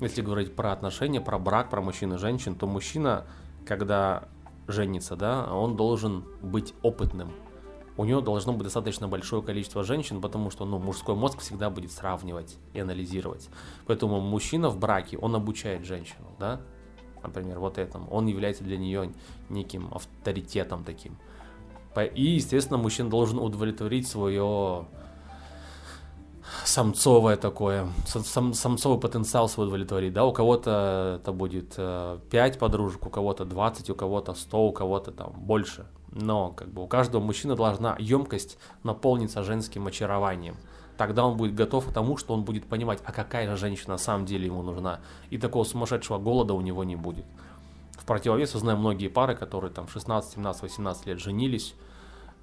если 0.00 0.22
говорить 0.22 0.54
про 0.54 0.72
отношения, 0.72 1.20
про 1.20 1.38
брак, 1.38 1.70
про 1.70 1.80
мужчин 1.80 2.14
и 2.14 2.18
женщин, 2.18 2.54
то 2.54 2.66
мужчина, 2.66 3.24
когда 3.66 4.28
женится, 4.68 5.16
да, 5.16 5.52
он 5.52 5.76
должен 5.76 6.24
быть 6.42 6.74
опытным, 6.82 7.32
у 7.96 8.04
него 8.04 8.20
должно 8.20 8.52
быть 8.52 8.64
достаточно 8.64 9.08
большое 9.08 9.42
количество 9.42 9.82
женщин, 9.82 10.20
потому 10.20 10.50
что 10.50 10.64
ну, 10.64 10.78
мужской 10.78 11.14
мозг 11.14 11.40
всегда 11.40 11.70
будет 11.70 11.92
сравнивать 11.92 12.56
и 12.74 12.80
анализировать. 12.80 13.48
Поэтому 13.86 14.20
мужчина 14.20 14.68
в 14.68 14.78
браке, 14.78 15.16
он 15.18 15.34
обучает 15.34 15.84
женщину, 15.84 16.26
да, 16.38 16.60
например, 17.22 17.58
вот 17.58 17.78
этому. 17.78 18.08
Он 18.10 18.26
является 18.26 18.64
для 18.64 18.76
нее 18.76 19.12
неким 19.48 19.88
авторитетом 19.92 20.84
таким. 20.84 21.16
И, 22.14 22.22
естественно, 22.22 22.78
мужчина 22.78 23.08
должен 23.08 23.38
удовлетворить 23.38 24.06
свое 24.06 24.86
самцовое 26.64 27.36
такое, 27.36 27.88
сам, 28.06 28.54
самцовый 28.54 29.00
потенциал 29.00 29.48
свой 29.48 29.66
удовлетворить, 29.66 30.12
да, 30.12 30.24
у 30.24 30.32
кого-то 30.32 31.18
это 31.20 31.32
будет 31.32 31.74
5 31.74 31.76
э, 32.32 32.58
подружек, 32.58 33.06
у 33.06 33.10
кого-то 33.10 33.44
20, 33.44 33.90
у 33.90 33.94
кого-то 33.94 34.34
100, 34.34 34.66
у 34.66 34.72
кого-то 34.72 35.10
там 35.10 35.32
больше, 35.36 35.86
но 36.16 36.50
как 36.50 36.68
бы 36.68 36.82
у 36.82 36.86
каждого 36.86 37.22
мужчины 37.22 37.54
должна 37.54 37.96
емкость 37.98 38.58
наполниться 38.82 39.42
женским 39.42 39.86
очарованием. 39.86 40.56
Тогда 40.96 41.26
он 41.26 41.36
будет 41.36 41.54
готов 41.54 41.88
к 41.88 41.92
тому, 41.92 42.16
что 42.16 42.32
он 42.32 42.44
будет 42.44 42.64
понимать, 42.64 43.00
а 43.04 43.12
какая 43.12 43.48
же 43.50 43.56
женщина 43.56 43.92
на 43.92 43.98
самом 43.98 44.24
деле 44.24 44.46
ему 44.46 44.62
нужна. 44.62 45.00
И 45.28 45.36
такого 45.36 45.64
сумасшедшего 45.64 46.18
голода 46.18 46.54
у 46.54 46.60
него 46.62 46.84
не 46.84 46.96
будет. 46.96 47.26
В 47.98 48.06
противовес 48.06 48.54
я 48.54 48.60
знаю 48.60 48.78
многие 48.78 49.08
пары, 49.08 49.36
которые 49.36 49.70
там 49.70 49.88
16, 49.88 50.32
17, 50.34 50.62
18 50.62 51.06
лет 51.06 51.18
женились 51.18 51.74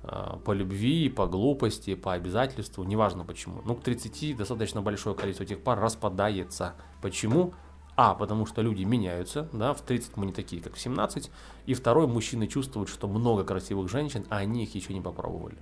э, 0.03 0.38
по 0.46 0.51
любви, 0.51 1.10
по 1.10 1.25
глупости, 1.25 1.96
по 1.96 2.13
обязательству, 2.13 2.84
неважно 2.84 3.25
почему. 3.25 3.62
Ну, 3.65 3.75
к 3.75 3.82
30 3.82 4.38
достаточно 4.38 4.82
большое 4.82 5.15
количество 5.15 5.46
этих 5.46 5.63
пар 5.63 5.80
распадается. 5.80 6.74
Почему? 7.01 7.53
А, 7.95 8.15
потому 8.15 8.45
что 8.45 8.62
люди 8.62 8.83
меняются, 8.83 9.47
да, 9.53 9.73
в 9.73 9.81
30 9.81 10.17
мы 10.17 10.25
не 10.25 10.33
такие, 10.33 10.62
как 10.62 10.73
в 10.73 10.79
17. 10.79 11.29
И 11.67 11.73
второй, 11.73 12.07
мужчины 12.07 12.47
чувствуют, 12.47 12.89
что 12.89 13.07
много 13.07 13.43
красивых 13.43 13.89
женщин, 13.89 14.25
а 14.29 14.38
они 14.38 14.63
их 14.63 14.73
еще 14.73 14.93
не 14.93 15.01
попробовали. 15.01 15.57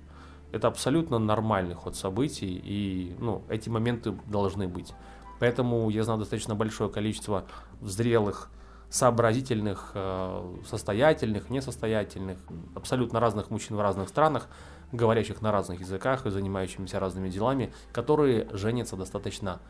Это 0.50 0.68
абсолютно 0.68 1.18
нормальный 1.18 1.74
ход 1.74 1.96
событий, 1.96 2.60
и 2.62 3.14
ну, 3.18 3.42
эти 3.48 3.68
моменты 3.68 4.14
должны 4.26 4.66
быть. 4.66 4.92
Поэтому 5.40 5.90
я 5.90 6.04
знаю 6.04 6.20
достаточно 6.20 6.54
большое 6.54 6.88
количество 6.88 7.44
зрелых, 7.80 8.50
сообразительных, 8.88 9.92
э, 9.94 10.56
состоятельных, 10.66 11.50
несостоятельных, 11.50 12.38
абсолютно 12.74 13.20
разных 13.20 13.50
мужчин 13.50 13.76
в 13.76 13.80
разных 13.80 14.08
странах, 14.08 14.48
говорящих 14.92 15.40
на 15.40 15.50
разных 15.50 15.80
языках 15.80 16.26
и 16.26 16.30
занимающимися 16.30 17.00
разными 17.00 17.30
делами, 17.30 17.72
которые 17.92 18.48
женятся 18.52 18.96
достаточно 18.96 19.60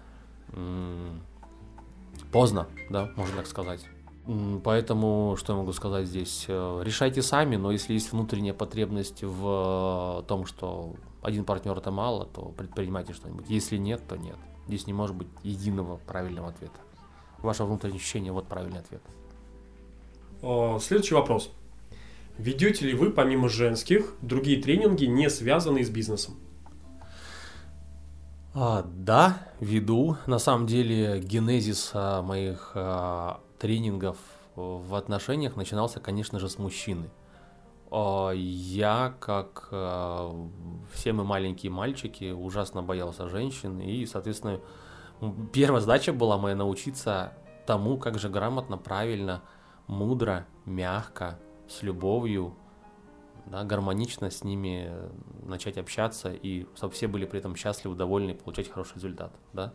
поздно, 2.33 2.67
да, 2.91 3.11
можно 3.17 3.37
так 3.37 3.47
сказать. 3.47 3.81
Поэтому, 4.65 5.37
что 5.37 5.53
я 5.53 5.59
могу 5.59 5.73
сказать 5.73 6.07
здесь? 6.07 6.45
Э, 6.49 6.81
решайте 6.85 7.23
сами, 7.23 7.57
но 7.57 7.73
если 7.73 7.93
есть 7.93 8.13
внутренняя 8.13 8.55
потребность 8.55 9.23
в 9.23 10.21
э, 10.21 10.29
том, 10.29 10.47
что 10.47 10.95
один 11.23 11.45
партнер 11.45 11.77
это 11.77 11.91
мало, 11.91 12.27
то 12.27 12.53
предпринимайте 12.57 13.15
что-нибудь. 13.15 13.47
Если 13.49 13.77
нет, 13.77 14.01
то 14.09 14.17
нет. 14.17 14.37
Здесь 14.69 14.87
не 14.87 14.93
может 14.93 15.17
быть 15.17 15.27
единого 15.43 15.97
правильного 16.07 16.51
ответа. 16.51 16.79
Ваше 17.39 17.65
внутреннее 17.65 17.99
ощущение– 17.99 18.33
вот 18.35 18.47
правильный 18.47 18.79
ответ. 18.79 19.03
Следующий 20.81 21.15
вопрос. 21.15 21.51
Ведете 22.39 22.87
ли 22.87 22.95
вы, 22.95 23.11
помимо 23.11 23.49
женских, 23.49 24.15
другие 24.23 24.63
тренинги, 24.63 25.05
не 25.05 25.29
связанные 25.31 25.85
с 25.85 25.91
бизнесом? 25.91 26.35
А, 28.55 28.85
да, 28.87 29.39
веду. 29.61 30.19
На 30.27 30.39
самом 30.39 30.67
деле 30.67 31.21
генезис 31.21 31.93
а, 31.95 32.21
моих 32.23 32.73
а, 32.75 33.41
тренингов 33.59 34.19
в 34.55 34.95
отношениях 34.95 35.57
начинался, 35.57 36.01
конечно 36.01 36.39
же, 36.39 36.49
с 36.49 36.59
мужчины. 36.59 37.11
Я, 38.35 39.15
как 39.21 39.69
все 39.69 41.13
мы 41.13 41.25
маленькие 41.25 41.71
мальчики, 41.71 42.31
ужасно 42.31 42.83
боялся 42.83 43.29
женщин, 43.29 43.81
и, 43.81 44.07
соответственно, 44.07 44.61
первая 45.53 45.83
задача 45.83 46.15
была 46.15 46.39
моя 46.39 46.57
научиться 46.57 47.35
тому, 47.67 47.99
как 47.99 48.19
же 48.19 48.31
грамотно, 48.31 48.79
правильно, 48.79 49.43
мудро, 49.87 50.47
мягко, 50.65 51.39
с 51.69 51.83
любовью 51.83 52.55
да, 53.47 53.65
гармонично 53.65 54.31
с 54.31 54.45
ними 54.45 54.93
начать 55.43 55.79
общаться, 55.79 56.33
и 56.33 56.67
чтобы 56.75 56.95
все 56.95 57.09
были 57.09 57.25
при 57.25 57.39
этом 57.39 57.57
счастливы, 57.57 57.97
довольны 57.97 58.35
получать 58.35 58.71
хороший 58.71 58.97
результат, 58.97 59.33
да. 59.53 59.73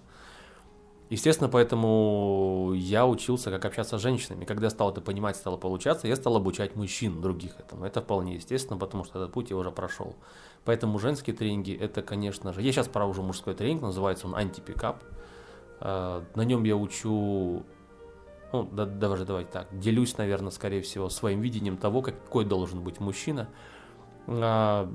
Естественно, 1.09 1.49
поэтому 1.49 2.73
я 2.75 3.07
учился, 3.07 3.49
как 3.49 3.63
общаться 3.63 3.97
с 3.97 4.01
женщинами. 4.01 4.43
Когда 4.43 4.65
я 4.65 4.69
стал 4.69 4.91
это 4.91 4.99
понимать, 4.99 5.37
стало 5.37 5.55
получаться, 5.55 6.05
я 6.05 6.17
стал 6.17 6.35
обучать 6.35 6.75
мужчин 6.75 7.21
других 7.21 7.57
этому. 7.59 7.85
Это 7.85 8.01
вполне 8.01 8.35
естественно, 8.35 8.77
потому 8.77 9.05
что 9.05 9.19
этот 9.19 9.31
путь 9.31 9.49
я 9.49 9.55
уже 9.55 9.71
прошел. 9.71 10.17
Поэтому 10.65 10.99
женские 10.99 11.33
тренинги, 11.33 11.73
это, 11.73 12.01
конечно 12.01 12.51
же... 12.51 12.61
Я 12.61 12.73
сейчас 12.73 12.89
уже 12.93 13.21
мужской 13.21 13.53
тренинг, 13.53 13.83
называется 13.83 14.27
он 14.27 14.35
антипикап. 14.35 15.01
Э, 15.79 16.23
на 16.35 16.41
нем 16.41 16.65
я 16.65 16.75
учу 16.75 17.63
ну, 18.53 18.63
да, 18.71 18.85
даже 18.85 19.25
давайте 19.25 19.51
так, 19.51 19.67
делюсь, 19.71 20.17
наверное, 20.17 20.51
скорее 20.51 20.81
всего, 20.81 21.09
своим 21.09 21.41
видением 21.41 21.77
того, 21.77 22.01
какой 22.01 22.45
должен 22.45 22.81
быть 22.81 22.99
мужчина. 22.99 23.49
А, 24.27 24.89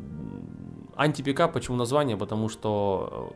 антипикап, 0.96 1.52
почему 1.52 1.76
название? 1.76 2.16
Потому 2.16 2.48
что 2.48 3.34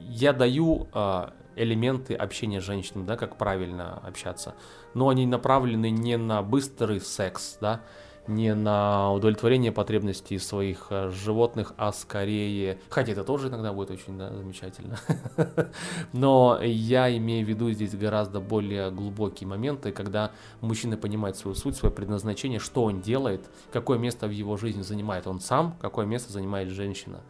я 0.00 0.32
даю 0.32 0.88
а, 0.92 1.34
элементы 1.56 2.14
общения 2.14 2.60
с 2.60 2.64
женщинами, 2.64 3.06
да, 3.06 3.16
как 3.16 3.36
правильно 3.36 3.98
общаться, 3.98 4.54
но 4.94 5.08
они 5.08 5.26
направлены 5.26 5.90
не 5.90 6.16
на 6.16 6.42
быстрый 6.42 7.00
секс, 7.00 7.58
да, 7.60 7.80
не 8.26 8.54
на 8.54 9.12
удовлетворение 9.12 9.72
потребностей 9.72 10.38
своих 10.38 10.86
э, 10.90 11.10
животных, 11.10 11.74
а 11.76 11.92
скорее... 11.92 12.78
Хотя 12.88 13.12
это 13.12 13.24
тоже 13.24 13.48
иногда 13.48 13.72
будет 13.72 13.90
очень 13.90 14.16
да, 14.16 14.32
замечательно. 14.32 14.98
Но 16.12 16.58
я 16.62 17.14
имею 17.16 17.44
в 17.44 17.48
виду 17.48 17.70
здесь 17.70 17.94
гораздо 17.94 18.40
более 18.40 18.90
глубокие 18.90 19.46
моменты, 19.46 19.92
когда 19.92 20.30
мужчина 20.60 20.96
понимает 20.96 21.36
свою 21.36 21.54
суть, 21.54 21.76
свое 21.76 21.94
предназначение, 21.94 22.60
что 22.60 22.84
он 22.84 23.00
делает, 23.00 23.48
какое 23.72 23.98
место 23.98 24.26
в 24.26 24.30
его 24.30 24.56
жизни 24.56 24.82
занимает 24.82 25.26
он 25.26 25.40
сам, 25.40 25.76
какое 25.80 26.06
место 26.06 26.32
занимает 26.32 26.70
женщина. 26.70 27.20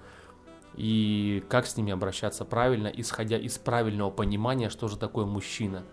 И 0.77 1.45
как 1.49 1.67
с 1.67 1.77
ними 1.77 1.93
обращаться 1.93 2.45
правильно, 2.45 2.89
исходя 2.89 3.39
из 3.39 3.59
правильного 3.59 4.11
понимания, 4.11 4.69
что 4.71 4.89
же 4.89 4.97
такое 4.97 5.25
мужчина– 5.25 5.83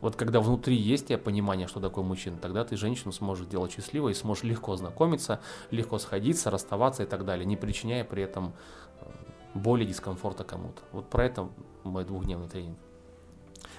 вот 0.00 0.16
когда 0.16 0.40
внутри 0.40 0.76
есть 0.76 1.04
у 1.04 1.08
тебя 1.08 1.18
понимание, 1.18 1.66
что 1.66 1.80
такое 1.80 2.04
мужчина, 2.04 2.36
тогда 2.40 2.64
ты 2.64 2.76
женщину 2.76 3.12
сможешь 3.12 3.46
делать 3.46 3.72
счастливой 3.72 4.12
и 4.12 4.14
сможешь 4.14 4.44
легко 4.44 4.76
знакомиться, 4.76 5.40
легко 5.70 5.98
сходиться, 5.98 6.50
расставаться 6.50 7.02
и 7.02 7.06
так 7.06 7.24
далее, 7.24 7.44
не 7.44 7.56
причиняя 7.56 8.04
при 8.04 8.22
этом 8.22 8.52
э, 9.00 9.06
боли, 9.54 9.84
дискомфорта 9.84 10.44
кому-то. 10.44 10.82
Вот 10.92 11.08
про 11.08 11.24
это 11.24 11.48
мой 11.82 12.04
двухдневный 12.04 12.48
тренинг. 12.48 12.78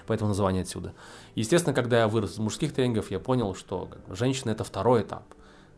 Поэтому 0.06 0.28
название 0.28 0.62
отсюда. 0.62 0.92
Естественно, 1.34 1.74
когда 1.74 2.00
я 2.00 2.08
вырос 2.08 2.32
из 2.32 2.38
мужских 2.38 2.74
тренингов, 2.74 3.10
я 3.10 3.18
понял, 3.18 3.54
что 3.54 3.88
женщина 4.08 4.50
это 4.50 4.64
второй 4.64 5.02
этап. 5.02 5.22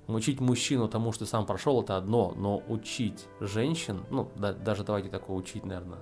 Учить 0.09 0.41
мужчину 0.41 0.89
тому, 0.89 1.13
что 1.13 1.25
ты 1.25 1.31
сам 1.31 1.47
прошел, 1.47 1.81
это 1.83 1.97
одно, 1.97 2.33
но 2.37 2.63
учить 2.69 3.27
женщин, 3.41 4.05
ну, 4.11 4.29
да, 4.35 4.53
даже 4.53 4.83
давайте 4.83 5.09
такое 5.09 5.37
учить, 5.37 5.65
наверное, 5.65 6.01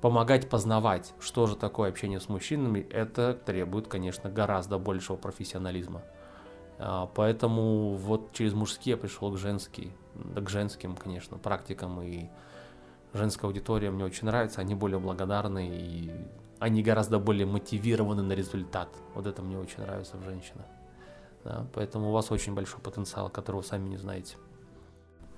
помогать 0.00 0.48
познавать, 0.48 1.14
что 1.20 1.46
же 1.46 1.56
такое 1.56 1.90
общение 1.90 2.20
с 2.20 2.28
мужчинами, 2.28 2.80
это 2.90 3.34
требует, 3.34 3.88
конечно, 3.88 4.30
гораздо 4.30 4.78
большего 4.78 5.16
профессионализма. 5.16 6.02
А, 6.78 7.06
поэтому 7.14 7.94
вот 7.94 8.32
через 8.32 8.54
мужские 8.54 8.92
я 8.92 8.96
пришел 8.96 9.30
к 9.32 9.38
женским, 9.38 9.92
к 10.34 10.48
женским, 10.48 10.96
конечно, 10.96 11.36
практикам 11.38 12.00
и 12.00 12.28
женская 13.12 13.46
аудитория 13.46 13.90
мне 13.90 14.04
очень 14.04 14.26
нравится, 14.26 14.60
они 14.60 14.74
более 14.74 14.98
благодарны 14.98 15.68
и 15.68 16.10
они 16.58 16.82
гораздо 16.82 17.18
более 17.18 17.46
мотивированы 17.46 18.22
на 18.22 18.32
результат. 18.32 18.88
Вот 19.14 19.26
это 19.26 19.42
мне 19.42 19.58
очень 19.58 19.80
нравится 19.80 20.16
в 20.18 20.24
женщинах. 20.24 20.66
Да, 21.42 21.66
поэтому 21.72 22.10
у 22.10 22.12
вас 22.12 22.30
очень 22.30 22.54
большой 22.54 22.80
потенциал, 22.80 23.30
которого 23.30 23.62
вы 23.62 23.66
сами 23.66 23.88
не 23.88 23.96
знаете. 23.96 24.36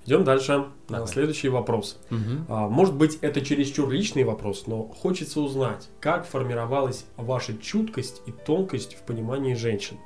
Идем 0.05 0.25
дальше. 0.25 0.67
Давай. 0.89 1.07
Следующий 1.07 1.49
вопрос. 1.49 1.99
Угу. 2.11 2.53
Может 2.69 2.95
быть, 2.95 3.19
это 3.21 3.41
чересчур 3.41 3.91
личный 3.91 4.25
вопрос, 4.25 4.67
но 4.67 4.85
хочется 4.85 5.41
узнать, 5.41 5.89
как 6.01 6.27
формировалась 6.27 7.05
ваша 7.17 7.57
чуткость 7.57 8.23
и 8.27 8.33
тонкость 8.33 8.97
в 8.97 9.03
понимании 9.03 9.55
женщин? 9.55 9.99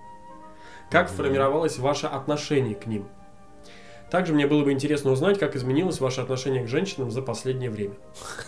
Как 0.91 1.09
угу. 1.09 1.17
формировалось 1.17 1.79
ваше 1.79 2.07
отношение 2.07 2.75
к 2.75 2.87
ним? 2.87 3.07
Также 4.11 4.33
мне 4.35 4.47
было 4.47 4.63
бы 4.63 4.71
интересно 4.71 5.11
узнать, 5.11 5.39
как 5.39 5.57
изменилось 5.57 6.01
ваше 6.01 6.21
отношение 6.21 6.65
к 6.65 6.69
женщинам 6.69 7.11
за 7.11 7.23
последнее 7.23 7.71
время. 7.71 7.95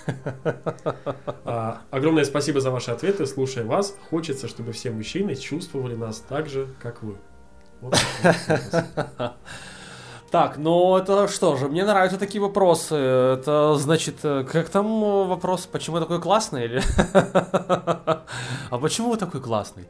А, 1.45 1.81
огромное 1.91 2.25
спасибо 2.25 2.61
за 2.61 2.71
ваши 2.71 2.91
ответы. 2.91 3.27
Слушая 3.27 3.65
вас, 3.65 3.97
хочется, 4.11 4.49
чтобы 4.49 4.73
все 4.73 4.91
мужчины 4.91 5.35
чувствовали 5.35 5.95
нас 5.95 6.23
так 6.29 6.47
же, 6.47 6.69
как 6.81 7.03
вы. 7.03 7.17
Вот 7.81 7.97
Так, 10.31 10.59
ну 10.59 10.97
это 10.99 11.27
что 11.27 11.57
же, 11.57 11.69
мне 11.69 11.87
нравятся 11.87 12.19
такие 12.19 12.43
вопросы. 12.43 12.95
Это 12.95 13.77
значит, 13.77 14.17
э, 14.25 14.45
как 14.45 14.69
там 14.69 15.01
вопрос, 15.27 15.67
почему 15.67 15.97
я 15.97 16.03
такой 16.03 16.21
классный? 16.21 16.65
Или... 16.67 16.83
а 18.71 18.79
почему 18.79 19.11
вы 19.11 19.17
такой 19.17 19.41
классный? 19.41 19.89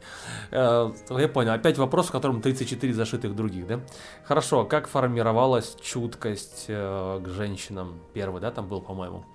Э, 0.51 0.93
я 1.09 1.27
понял, 1.27 1.51
опять 1.51 1.77
вопрос, 1.77 2.07
в 2.07 2.11
котором 2.11 2.41
34 2.41 2.93
зашитых 2.93 3.35
других, 3.35 3.67
да? 3.67 3.81
Хорошо, 4.23 4.63
как 4.63 4.87
формировалась 4.87 5.75
чуткость 5.81 6.65
э, 6.69 7.21
к 7.21 7.27
женщинам? 7.27 7.99
Первый, 8.13 8.39
да, 8.39 8.51
там 8.51 8.65
был, 8.65 8.79
по-моему? 8.79 9.25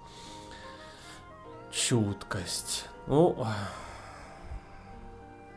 Чуткость. 1.70 2.86
Ну, 3.08 3.46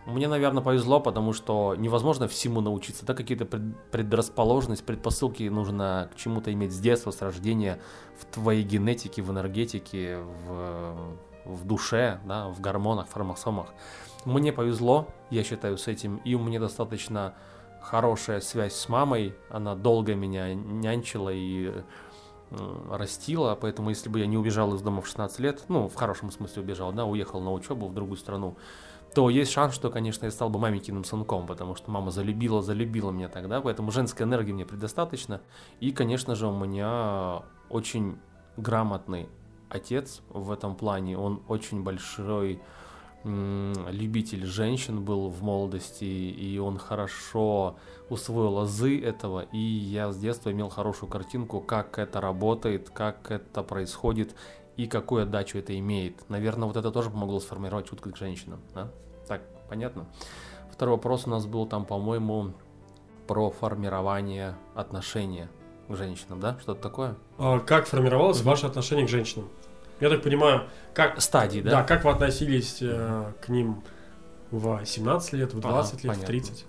мне, 0.08 0.30
наверное, 0.30 0.64
повезло, 0.64 1.02
потому 1.02 1.34
что 1.34 1.76
невозможно 1.76 2.30
всему 2.30 2.62
научиться. 2.62 3.06
Да, 3.06 3.14
какие-то 3.14 3.46
предрасположенность, 3.92 4.86
предпосылки 4.86 5.44
нужно 5.44 6.10
к 6.14 6.16
чему-то 6.16 6.52
иметь 6.54 6.72
с 6.72 6.80
детства, 6.80 7.12
с 7.12 7.22
рождения, 7.22 7.82
в 8.18 8.24
твоей 8.26 8.64
генетике, 8.64 9.22
в 9.22 9.32
энергетике, 9.32 10.20
в, 10.48 10.96
в 11.44 11.66
душе, 11.66 12.22
да, 12.26 12.48
в 12.48 12.62
гормонах, 12.62 13.10
в 13.10 13.14
хромосомах. 13.14 13.68
Мне 14.24 14.54
повезло, 14.54 15.10
я 15.30 15.44
считаю, 15.44 15.78
с 15.78 15.90
этим, 15.90 16.18
и 16.24 16.36
у 16.36 16.40
меня 16.40 16.62
достаточно 16.62 17.34
хорошая 17.82 18.40
связь 18.40 18.76
с 18.76 18.88
мамой. 18.88 19.36
Она 19.50 19.76
долго 19.76 20.16
меня 20.16 20.54
нянчила 20.54 21.32
и 21.34 21.84
растила, 22.90 23.58
поэтому 23.60 23.90
если 23.90 24.08
бы 24.08 24.20
я 24.20 24.26
не 24.26 24.38
убежал 24.38 24.74
из 24.74 24.82
дома 24.82 25.02
в 25.02 25.08
16 25.08 25.40
лет, 25.40 25.64
ну, 25.68 25.90
в 25.90 25.96
хорошем 25.96 26.32
смысле 26.32 26.62
убежал, 26.62 26.94
да, 26.94 27.04
уехал 27.04 27.42
на 27.42 27.52
учебу 27.52 27.88
в 27.88 27.94
другую 27.94 28.18
страну, 28.18 28.56
то 29.14 29.30
есть 29.30 29.52
шанс, 29.52 29.74
что, 29.74 29.90
конечно, 29.90 30.26
я 30.26 30.32
стал 30.32 30.50
бы 30.50 30.60
маменькиным 30.60 31.04
сынком, 31.04 31.48
потому 31.48 31.76
что 31.76 31.90
мама 31.90 32.12
залюбила, 32.12 32.62
залюбила 32.62 33.12
меня 33.12 33.30
тогда, 33.30 33.62
поэтому 33.62 33.92
женской 33.92 34.26
энергии 34.26 34.52
мне 34.52 34.66
предостаточно. 34.66 35.42
И, 35.80 35.92
конечно 35.92 36.36
же, 36.36 36.48
у 36.48 36.56
меня 36.56 37.44
очень 37.70 38.20
грамотный 38.58 39.28
отец 39.70 40.22
в 40.30 40.52
этом 40.52 40.76
плане, 40.76 41.18
он 41.18 41.42
очень 41.48 41.84
большой 41.84 42.62
любитель 43.24 44.46
женщин 44.46 45.04
был 45.04 45.30
в 45.30 45.44
молодости, 45.44 46.06
и 46.06 46.58
он 46.60 46.78
хорошо 46.78 47.76
усвоил 48.10 48.60
азы 48.60 49.02
этого, 49.02 49.42
и 49.52 49.58
я 49.58 50.12
с 50.12 50.18
детства 50.18 50.52
имел 50.52 50.70
хорошую 50.70 51.10
картинку, 51.10 51.60
как 51.60 52.00
это 52.00 52.22
работает, 52.22 52.90
как 52.90 53.32
это 53.32 53.64
происходит, 53.64 54.36
и 54.78 54.88
какую 54.88 55.24
отдачу 55.24 55.58
это 55.58 55.78
имеет. 55.78 56.30
Наверное, 56.30 56.68
вот 56.68 56.78
это 56.78 56.92
тоже 56.92 57.10
помогло 57.10 57.40
сформировать 57.40 57.90
чуткость 57.90 58.16
к 58.16 58.20
женщинам. 58.20 58.62
Да? 58.74 58.90
Так, 59.28 59.42
понятно? 59.68 60.06
Второй 60.72 60.96
вопрос 60.96 61.26
у 61.26 61.32
нас 61.32 61.46
был 61.48 61.66
там, 61.66 61.86
по-моему, 61.86 62.54
про 63.26 63.50
формирование 63.50 64.56
отношения 64.76 65.50
к 65.88 65.96
женщинам, 65.96 66.40
да? 66.40 66.58
Что-то 66.62 66.82
такое? 66.82 67.16
А 67.40 67.60
как 67.60 67.88
формировалось 67.88 68.40
mm-hmm. 68.40 68.44
ваше 68.44 68.68
отношение 68.68 69.08
к 69.08 69.10
женщинам? 69.10 69.50
Я 70.00 70.10
так 70.10 70.22
понимаю, 70.22 70.68
как... 70.94 71.20
Стадии, 71.20 71.62
да? 71.62 71.72
Да, 71.72 71.84
как 71.84 72.04
вы 72.04 72.12
относились 72.12 72.78
э, 72.82 73.32
к 73.42 73.50
ним 73.50 73.82
в 74.52 74.86
17 74.86 75.34
лет, 75.34 75.54
в 75.54 75.60
20 75.60 75.94
ага, 75.94 76.04
лет, 76.04 76.12
понятно. 76.12 76.24
в 76.24 76.28
30? 76.28 76.66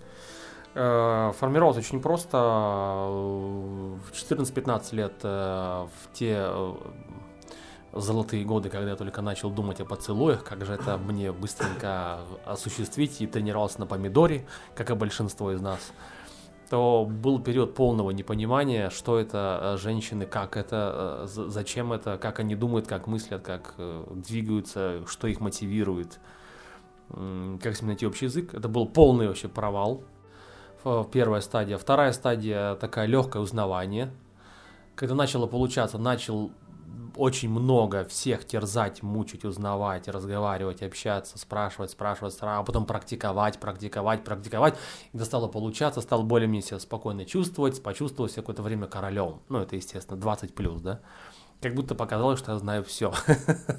Э, 0.74 1.32
формировалось 1.38 1.76
очень 1.76 2.00
просто. 2.00 2.38
В 2.38 4.12
14-15 4.12 4.94
лет 4.94 5.12
э, 5.22 5.86
в 5.86 6.12
те 6.14 6.36
э, 6.48 6.74
золотые 8.00 8.44
годы, 8.44 8.68
когда 8.68 8.90
я 8.90 8.96
только 8.96 9.22
начал 9.22 9.50
думать 9.50 9.80
о 9.80 9.84
поцелуях, 9.84 10.44
как 10.44 10.64
же 10.64 10.72
это 10.72 10.96
мне 10.98 11.32
быстренько 11.32 12.20
осуществить 12.44 13.20
и 13.20 13.26
тренировался 13.26 13.80
на 13.80 13.86
помидоре, 13.86 14.46
как 14.74 14.90
и 14.90 14.94
большинство 14.94 15.52
из 15.52 15.60
нас, 15.60 15.92
то 16.68 17.06
был 17.08 17.40
период 17.40 17.74
полного 17.74 18.10
непонимания, 18.10 18.90
что 18.90 19.18
это 19.18 19.60
э, 19.62 19.76
женщины, 19.78 20.26
как 20.26 20.56
это, 20.56 21.24
э, 21.24 21.26
зачем 21.26 21.92
это, 21.92 22.18
как 22.18 22.40
они 22.40 22.54
думают, 22.54 22.86
как 22.86 23.06
мыслят, 23.06 23.42
как 23.42 23.74
э, 23.78 24.04
двигаются, 24.10 25.02
что 25.06 25.28
их 25.28 25.40
мотивирует, 25.40 26.20
как 27.08 27.74
с 27.74 27.80
ними 27.80 27.92
найти 27.92 28.06
общий 28.06 28.26
язык. 28.26 28.52
Это 28.52 28.68
был 28.68 28.86
полный 28.86 29.28
вообще 29.28 29.48
провал. 29.48 30.02
Первая 31.10 31.40
стадия. 31.40 31.78
Вторая 31.78 32.12
стадия 32.12 32.74
такая 32.74 33.06
легкое 33.06 33.42
узнавание. 33.42 34.10
Когда 34.94 35.14
начало 35.14 35.46
получаться, 35.46 35.96
начал 35.96 36.52
очень 37.16 37.50
много 37.50 38.04
всех 38.04 38.44
терзать, 38.44 39.02
мучить, 39.02 39.44
узнавать, 39.44 40.08
разговаривать, 40.08 40.82
общаться, 40.82 41.38
спрашивать, 41.38 41.90
спрашивать, 41.90 42.36
а 42.40 42.62
потом 42.62 42.86
практиковать, 42.86 43.58
практиковать, 43.58 44.24
практиковать. 44.24 44.74
И 45.08 45.12
когда 45.12 45.24
стало 45.24 45.48
получаться, 45.48 46.00
стал 46.00 46.22
более-менее 46.22 46.62
себя 46.62 46.78
спокойно 46.78 47.24
чувствовать, 47.24 47.82
почувствовал 47.82 48.28
себя 48.28 48.42
какое-то 48.42 48.62
время 48.62 48.86
королем. 48.86 49.40
Ну, 49.48 49.58
это, 49.58 49.76
естественно, 49.76 50.20
20 50.20 50.54
плюс, 50.54 50.80
да? 50.80 51.00
Как 51.60 51.74
будто 51.74 51.96
показалось, 51.96 52.38
что 52.38 52.52
я 52.52 52.58
знаю 52.58 52.84
все. 52.84 53.12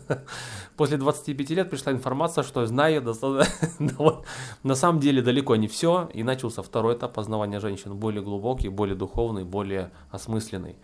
После 0.75 0.97
25 0.97 1.49
лет 1.51 1.69
пришла 1.69 1.93
информация, 1.93 2.43
что 2.43 2.65
знаю 2.65 3.01
на 4.63 4.75
самом 4.75 4.99
деле 4.99 5.21
далеко 5.21 5.55
не 5.55 5.69
все, 5.69 6.09
и 6.13 6.23
начался 6.23 6.61
второй 6.61 6.95
этап 6.95 7.13
познавания 7.13 7.61
женщин, 7.61 7.95
более 7.95 8.21
глубокий, 8.21 8.67
более 8.67 8.97
духовный, 8.97 9.45
более 9.45 9.91
осмысленный. 10.11 10.75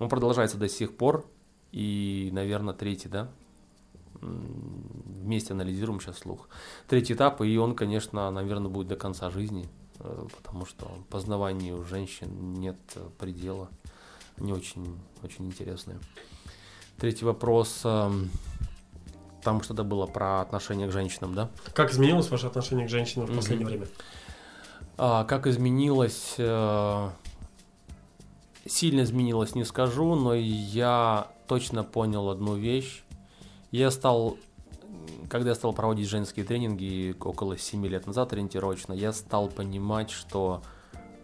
Он 0.00 0.08
продолжается 0.08 0.56
до 0.58 0.68
сих 0.68 0.96
пор, 0.96 1.24
и, 1.72 2.30
наверное, 2.32 2.74
третий, 2.74 3.08
да, 3.08 3.28
вместе 4.20 5.54
анализируем 5.54 6.00
сейчас 6.00 6.18
слух. 6.18 6.48
Третий 6.86 7.14
этап, 7.14 7.40
и 7.40 7.56
он, 7.56 7.74
конечно, 7.74 8.30
наверное, 8.30 8.70
будет 8.70 8.88
до 8.88 8.96
конца 8.96 9.30
жизни, 9.30 9.68
э, 9.98 10.26
потому 10.36 10.66
что 10.66 10.90
познаванию 11.10 11.82
женщин 11.84 12.54
нет 12.54 12.76
предела. 13.18 13.68
Они 14.36 14.52
очень, 14.52 14.98
очень 15.22 15.46
интересные. 15.46 15.98
Третий 16.98 17.24
вопрос. 17.24 17.80
Эм, 17.84 18.30
там 19.42 19.62
что-то 19.62 19.82
было 19.82 20.06
про 20.06 20.40
отношение 20.40 20.88
к 20.88 20.92
женщинам, 20.92 21.34
да? 21.34 21.50
Как 21.74 21.90
изменилось 21.90 22.30
ваше 22.30 22.46
отношение 22.46 22.86
к 22.86 22.90
женщинам 22.90 23.26
в 23.26 23.34
последнее 23.34 23.66
mm-hmm. 23.66 23.70
время? 23.70 23.86
А, 24.98 25.24
как 25.24 25.46
изменилось? 25.46 26.34
Э, 26.38 27.10
сильно 28.66 29.02
изменилось, 29.02 29.54
не 29.54 29.64
скажу, 29.64 30.14
но 30.14 30.34
я 30.34 31.28
точно 31.52 31.84
понял 31.84 32.30
одну 32.30 32.54
вещь. 32.54 33.02
Я 33.72 33.90
стал, 33.90 34.38
когда 35.28 35.50
я 35.50 35.54
стал 35.54 35.74
проводить 35.74 36.08
женские 36.08 36.46
тренинги 36.46 37.14
около 37.20 37.58
7 37.58 37.86
лет 37.88 38.06
назад 38.06 38.32
ориентировочно, 38.32 38.94
я 38.94 39.12
стал 39.12 39.48
понимать, 39.48 40.10
что 40.10 40.62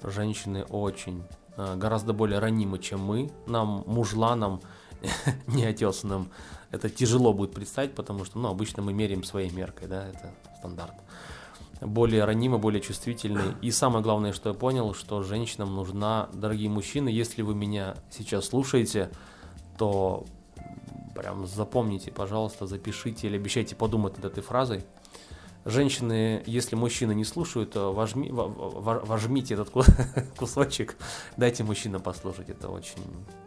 женщины 0.02 0.64
очень 0.64 1.22
э, 1.56 1.76
гораздо 1.76 2.12
более 2.12 2.40
ранимы, 2.40 2.78
чем 2.78 3.00
мы. 3.00 3.32
Нам, 3.46 3.84
мужланам, 3.86 4.60
неотесанным, 5.46 6.28
это 6.70 6.90
тяжело 6.90 7.32
будет 7.32 7.54
представить, 7.54 7.94
потому 7.94 8.26
что 8.26 8.38
ну, 8.38 8.48
обычно 8.48 8.82
мы 8.82 8.92
меряем 8.92 9.24
своей 9.24 9.48
меркой, 9.48 9.88
да, 9.88 10.08
это 10.08 10.34
стандарт. 10.58 10.96
Более 11.80 12.26
ранимы, 12.26 12.58
более 12.58 12.82
чувствительны. 12.82 13.54
И 13.62 13.70
самое 13.70 14.04
главное, 14.04 14.34
что 14.34 14.50
я 14.50 14.54
понял, 14.54 14.92
что 14.92 15.22
женщинам 15.22 15.74
нужна, 15.74 16.28
дорогие 16.34 16.68
мужчины, 16.68 17.08
если 17.08 17.40
вы 17.40 17.54
меня 17.54 17.96
сейчас 18.10 18.44
слушаете, 18.48 19.10
то 19.78 20.24
прям 21.14 21.46
запомните, 21.46 22.10
пожалуйста, 22.10 22.66
запишите 22.66 23.26
или 23.26 23.36
обещайте 23.36 23.74
подумать 23.74 24.16
над 24.16 24.32
этой 24.32 24.42
фразой. 24.42 24.84
Женщины, 25.64 26.42
если 26.46 26.76
мужчины 26.76 27.14
не 27.14 27.24
слушают, 27.24 27.72
то 27.72 27.92
вожми, 27.92 28.30
вожмите 28.30 29.54
этот 29.54 29.70
кусочек, 30.38 30.96
дайте 31.36 31.64
мужчинам 31.64 32.00
послушать, 32.00 32.48
это 32.48 32.68
очень, 32.68 33.02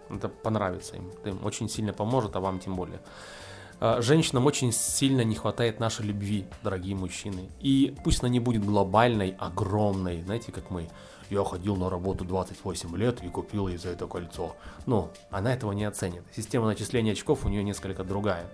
это 0.09 0.27
понравится 0.29 0.97
им, 0.97 1.09
это 1.09 1.29
им 1.29 1.39
очень 1.43 1.69
сильно 1.69 1.93
поможет, 1.93 2.35
а 2.35 2.39
вам 2.39 2.59
тем 2.59 2.75
более. 2.75 2.99
А, 3.79 3.99
женщинам 3.99 4.45
очень 4.45 4.71
сильно 4.71 5.21
не 5.21 5.35
хватает 5.35 5.79
нашей 5.79 6.05
любви, 6.05 6.45
дорогие 6.63 6.95
мужчины. 6.95 7.49
И 7.59 7.95
пусть 8.03 8.21
она 8.21 8.29
не 8.29 8.39
будет 8.39 8.63
глобальной, 8.63 9.35
огромной, 9.39 10.21
знаете, 10.21 10.51
как 10.51 10.69
мы. 10.69 10.87
Я 11.31 11.45
ходил 11.45 11.77
на 11.77 11.89
работу 11.89 12.25
28 12.25 12.97
лет 12.97 13.23
и 13.23 13.29
купил 13.29 13.69
ей 13.69 13.77
за 13.77 13.87
это 13.89 14.05
кольцо. 14.05 14.53
Но 14.85 15.13
она 15.29 15.53
этого 15.53 15.71
не 15.71 15.85
оценит. 15.85 16.23
Система 16.35 16.67
начисления 16.67 17.13
очков 17.13 17.45
у 17.45 17.49
нее 17.49 17.63
несколько 17.63 18.03
другая. 18.03 18.45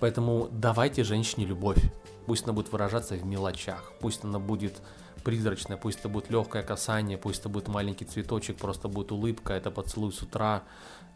Поэтому 0.00 0.48
давайте 0.50 1.04
женщине 1.04 1.46
любовь. 1.46 1.80
Пусть 2.26 2.42
она 2.42 2.54
будет 2.54 2.72
выражаться 2.72 3.14
в 3.14 3.24
мелочах, 3.24 3.92
пусть 4.00 4.24
она 4.24 4.40
будет 4.40 4.82
призрачная, 5.22 5.76
пусть 5.76 6.00
это 6.00 6.08
будет 6.08 6.28
легкое 6.28 6.64
касание, 6.64 7.16
пусть 7.16 7.40
это 7.40 7.48
будет 7.48 7.68
маленький 7.68 8.04
цветочек, 8.04 8.56
просто 8.56 8.88
будет 8.88 9.12
улыбка, 9.12 9.52
это 9.52 9.70
поцелуй 9.70 10.12
с 10.12 10.22
утра, 10.22 10.64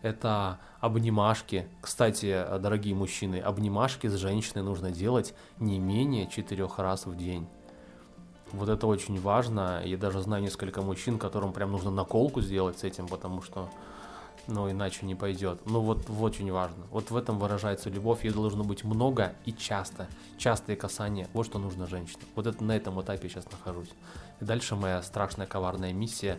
это 0.02 0.60
обнимашки. 0.80 1.66
Кстати, 1.80 2.46
дорогие 2.60 2.94
мужчины, 2.94 3.40
обнимашки 3.40 4.06
с 4.06 4.14
женщиной 4.14 4.62
нужно 4.62 4.92
делать 4.92 5.34
не 5.58 5.80
менее 5.80 6.28
четырех 6.28 6.78
раз 6.78 7.06
в 7.06 7.16
день. 7.16 7.48
Вот 8.54 8.68
это 8.68 8.86
очень 8.86 9.20
важно. 9.20 9.82
Я 9.84 9.96
даже 9.96 10.20
знаю 10.20 10.42
несколько 10.42 10.82
мужчин, 10.82 11.18
которым 11.18 11.52
прям 11.52 11.72
нужно 11.72 11.90
наколку 11.90 12.40
сделать 12.40 12.78
с 12.78 12.84
этим, 12.84 13.06
потому 13.08 13.42
что 13.42 13.68
но 14.46 14.70
иначе 14.70 15.06
не 15.06 15.14
пойдет. 15.14 15.60
Ну 15.66 15.80
вот, 15.80 16.08
вот 16.08 16.34
очень 16.34 16.50
важно. 16.52 16.84
Вот 16.90 17.10
в 17.10 17.16
этом 17.16 17.38
выражается 17.38 17.90
любовь, 17.90 18.24
ей 18.24 18.30
должно 18.32 18.64
быть 18.64 18.84
много 18.84 19.34
и 19.44 19.52
часто. 19.52 20.06
Частые 20.38 20.76
касания, 20.76 21.28
вот 21.32 21.46
что 21.46 21.58
нужно 21.58 21.86
женщине. 21.86 22.22
Вот 22.34 22.46
это 22.46 22.62
на 22.62 22.72
этом 22.76 23.00
этапе 23.00 23.24
я 23.24 23.28
сейчас 23.30 23.50
нахожусь. 23.50 23.88
И 24.40 24.44
дальше 24.44 24.76
моя 24.76 25.02
страшная 25.02 25.46
коварная 25.46 25.92
миссия 25.92 26.38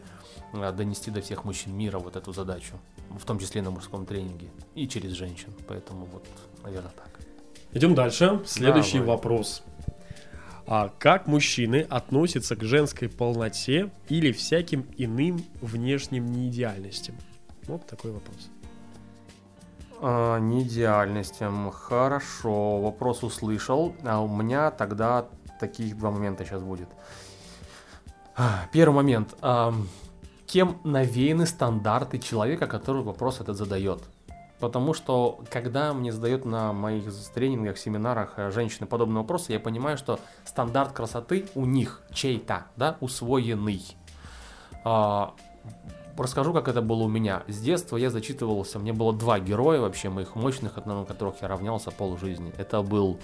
э, 0.54 0.72
донести 0.72 1.12
до 1.12 1.22
всех 1.22 1.46
мужчин 1.46 1.76
мира 1.76 2.00
вот 2.00 2.16
эту 2.16 2.34
задачу, 2.34 2.74
в 3.10 3.26
том 3.26 3.40
числе 3.40 3.62
на 3.62 3.72
мужском 3.72 4.06
тренинге 4.06 4.50
и 4.76 4.88
через 4.88 5.12
женщин. 5.12 5.54
Поэтому 5.68 6.06
вот, 6.06 6.26
наверное, 6.64 6.92
так. 6.92 7.20
Идем 7.72 7.96
дальше. 7.96 8.42
Следующий 8.46 9.00
Давай. 9.00 9.16
вопрос. 9.16 9.64
А 10.68 10.90
как 11.00 11.28
мужчины 11.28 11.86
относятся 11.90 12.56
к 12.56 12.64
женской 12.64 13.08
полноте 13.08 13.92
или 14.10 14.32
всяким 14.32 14.86
иным 14.98 15.44
внешним 15.62 16.26
неидеальностям? 16.32 17.16
Вот 17.68 17.86
такой 17.86 18.12
вопрос. 18.12 18.50
А, 20.02 20.40
не 20.40 20.64
идеальностям. 20.64 21.72
Хорошо, 21.72 22.82
вопрос 22.82 23.24
услышал. 23.24 23.96
А 24.04 24.22
у 24.22 24.28
меня 24.28 24.72
тогда 24.72 25.28
таких 25.60 25.98
два 25.98 26.12
момента 26.12 26.46
сейчас 26.46 26.64
будет. 26.64 26.90
Первый 28.72 28.96
момент. 28.96 29.36
А, 29.42 29.74
кем 30.48 30.80
навеяны 30.84 31.46
стандарты 31.46 32.18
человека, 32.18 32.66
который 32.66 33.04
вопрос 33.04 33.40
этот 33.40 33.56
задает? 33.56 34.04
Потому 34.60 34.94
что, 34.94 35.40
когда 35.52 35.94
мне 35.94 36.12
задают 36.12 36.46
на 36.46 36.72
моих 36.72 37.04
тренингах, 37.34 37.78
семинарах 37.78 38.34
э, 38.38 38.52
женщины 38.52 38.88
подобные 38.88 39.22
вопросы, 39.22 39.52
я 39.52 39.60
понимаю, 39.60 39.98
что 39.98 40.20
стандарт 40.46 40.94
красоты 40.94 41.46
у 41.56 41.66
них 41.66 42.02
чей-то, 42.14 42.66
да, 42.78 42.98
усвоенный. 43.02 43.84
А, 44.86 45.34
Расскажу, 46.18 46.54
как 46.54 46.70
это 46.70 46.82
было 46.82 47.04
у 47.04 47.08
меня. 47.10 47.44
С 47.48 47.60
детства 47.60 47.98
я 47.98 48.10
зачитывался, 48.10 48.80
мне 48.80 48.94
было 48.94 49.12
два 49.12 49.40
героя 49.40 49.82
вообще, 49.82 50.10
моих 50.10 50.36
мощных, 50.36 50.78
одному 50.78 51.06
которых 51.06 51.42
я 51.42 51.50
равнялся 51.50 51.92
пол 51.92 52.18
жизни. 52.18 52.54
Это 52.58 52.82
был, 52.82 53.20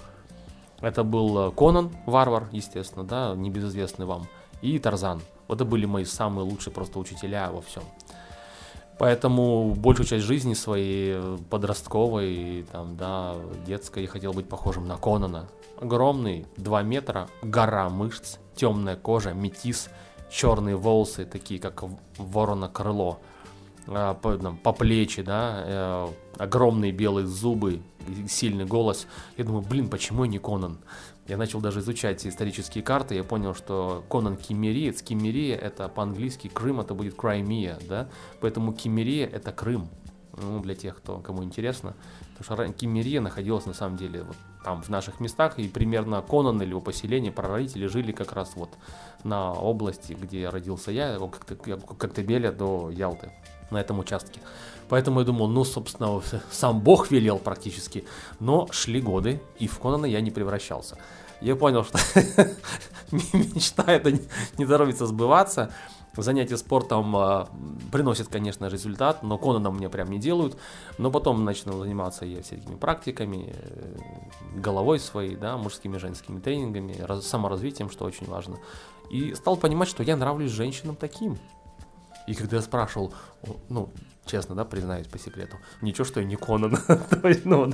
это 0.80 1.02
был 1.02 1.48
э, 1.48 1.52
Конан, 1.52 1.90
варвар, 2.04 2.48
естественно, 2.52 3.04
да, 3.04 3.34
небезызвестный 3.34 4.04
вам, 4.04 4.26
и 4.60 4.78
Тарзан. 4.78 5.22
Вот 5.48 5.56
это 5.56 5.64
были 5.64 5.86
мои 5.86 6.04
самые 6.04 6.44
лучшие 6.44 6.72
просто 6.72 6.98
учителя 6.98 7.50
во 7.50 7.62
всем. 7.62 7.82
Поэтому 9.02 9.74
большую 9.74 10.06
часть 10.06 10.24
жизни 10.24 10.54
своей, 10.54 11.14
э, 11.16 11.38
подростковой, 11.50 12.64
там, 12.70 12.96
да, 12.96 13.34
детской, 13.66 14.04
я 14.04 14.08
хотел 14.08 14.32
быть 14.32 14.48
похожим 14.48 14.86
на 14.86 14.96
Конана. 14.96 15.48
Огромный, 15.80 16.46
2 16.56 16.82
метра, 16.84 17.28
гора 17.42 17.88
мышц, 17.88 18.36
темная 18.54 18.94
кожа, 18.94 19.32
метис– 19.32 19.90
черные 20.30 20.76
волосы, 20.76 21.24
такие 21.24 21.58
как 21.58 21.82
ворона 22.16 22.68
крыло, 22.68 23.18
а, 23.88 24.14
по, 24.14 24.36
там, 24.36 24.56
по 24.56 24.72
плечи, 24.72 25.22
да, 25.22 25.64
э, 25.64 26.08
огромные 26.38 26.92
белые 26.92 27.26
зубы, 27.26 27.82
сильный 28.28 28.66
голос. 28.66 29.08
Я 29.36 29.42
думаю, 29.42 29.64
блин, 29.68 29.88
почему 29.88 30.22
я 30.22 30.30
не 30.30 30.38
Конан? 30.38 30.78
Я 31.28 31.36
начал 31.36 31.60
даже 31.60 31.80
изучать 31.80 32.26
исторические 32.26 32.82
карты, 32.82 33.14
я 33.14 33.22
понял, 33.22 33.54
что 33.54 34.04
Конан 34.10 34.36
Киммериец, 34.36 35.02
Киммерия 35.02 35.56
это 35.56 35.88
по-английски 35.88 36.48
Крым, 36.48 36.80
это 36.80 36.94
будет 36.94 37.14
Краймия, 37.14 37.78
да, 37.88 38.08
поэтому 38.40 38.72
Киммерия 38.72 39.26
это 39.26 39.52
Крым, 39.52 39.88
ну, 40.36 40.60
для 40.60 40.74
тех, 40.74 40.96
кто, 40.96 41.18
кому 41.18 41.44
интересно, 41.44 41.94
потому 42.36 42.66
что 42.66 42.72
Киммерия 42.72 43.20
находилась 43.20 43.66
на 43.66 43.74
самом 43.74 43.96
деле 43.96 44.24
вот 44.24 44.36
там 44.64 44.82
в 44.82 44.88
наших 44.88 45.20
местах, 45.20 45.58
и 45.58 45.68
примерно 45.68 46.22
Конан 46.22 46.60
или 46.60 46.70
его 46.70 46.80
поселение, 46.80 47.30
прародители 47.30 47.86
жили 47.86 48.10
как 48.10 48.32
раз 48.32 48.52
вот 48.56 48.70
на 49.22 49.52
области, 49.52 50.14
где 50.14 50.48
родился 50.48 50.90
я, 50.90 51.18
как 51.18 51.98
Коктебеля 51.98 52.50
до 52.50 52.90
Ялты, 52.90 53.30
на 53.70 53.80
этом 53.80 54.00
участке. 54.00 54.40
Поэтому 54.92 55.20
я 55.20 55.24
думал, 55.24 55.48
ну, 55.48 55.64
собственно, 55.64 56.20
сам 56.50 56.80
Бог 56.80 57.10
велел 57.10 57.38
практически. 57.38 58.04
Но 58.40 58.68
шли 58.72 59.00
годы, 59.00 59.40
и 59.58 59.66
в 59.66 59.78
Конана 59.78 60.04
я 60.04 60.20
не 60.20 60.30
превращался. 60.30 60.98
Я 61.40 61.56
понял, 61.56 61.82
что 61.82 61.98
мечта 63.10 63.84
это 63.86 64.12
не 64.58 64.66
торопится 64.66 65.06
сбываться 65.06 65.72
занятия 66.14 66.58
спортом 66.58 67.16
э, 67.16 67.46
приносят, 67.90 68.28
конечно, 68.28 68.66
результат, 68.66 69.22
но 69.22 69.38
Конана 69.38 69.70
мне 69.70 69.88
прям 69.88 70.10
не 70.10 70.18
делают. 70.18 70.58
Но 70.98 71.10
потом 71.10 71.42
начал 71.42 71.78
заниматься 71.78 72.26
я 72.26 72.42
всякими 72.42 72.74
практиками, 72.74 73.54
э, 73.56 73.96
головой 74.56 75.00
своей, 75.00 75.36
да, 75.36 75.56
мужскими, 75.56 75.96
женскими 75.96 76.38
тренингами, 76.38 76.98
раз, 77.00 77.26
саморазвитием, 77.26 77.88
что 77.88 78.04
очень 78.04 78.26
важно. 78.26 78.58
И 79.10 79.34
стал 79.34 79.56
понимать, 79.56 79.88
что 79.88 80.02
я 80.02 80.16
нравлюсь 80.16 80.50
женщинам 80.50 80.96
таким. 80.96 81.38
И 82.26 82.34
когда 82.34 82.56
я 82.56 82.62
спрашивал, 82.62 83.14
ну, 83.68 83.90
честно, 84.24 84.54
да, 84.54 84.64
признаюсь 84.64 85.06
по 85.06 85.18
секрету, 85.18 85.56
ничего, 85.80 86.04
что 86.04 86.20
я 86.20 86.26
не 86.26 86.36
Конан, 86.36 86.76
то 86.86 87.28
есть, 87.28 87.44
ну, 87.44 87.72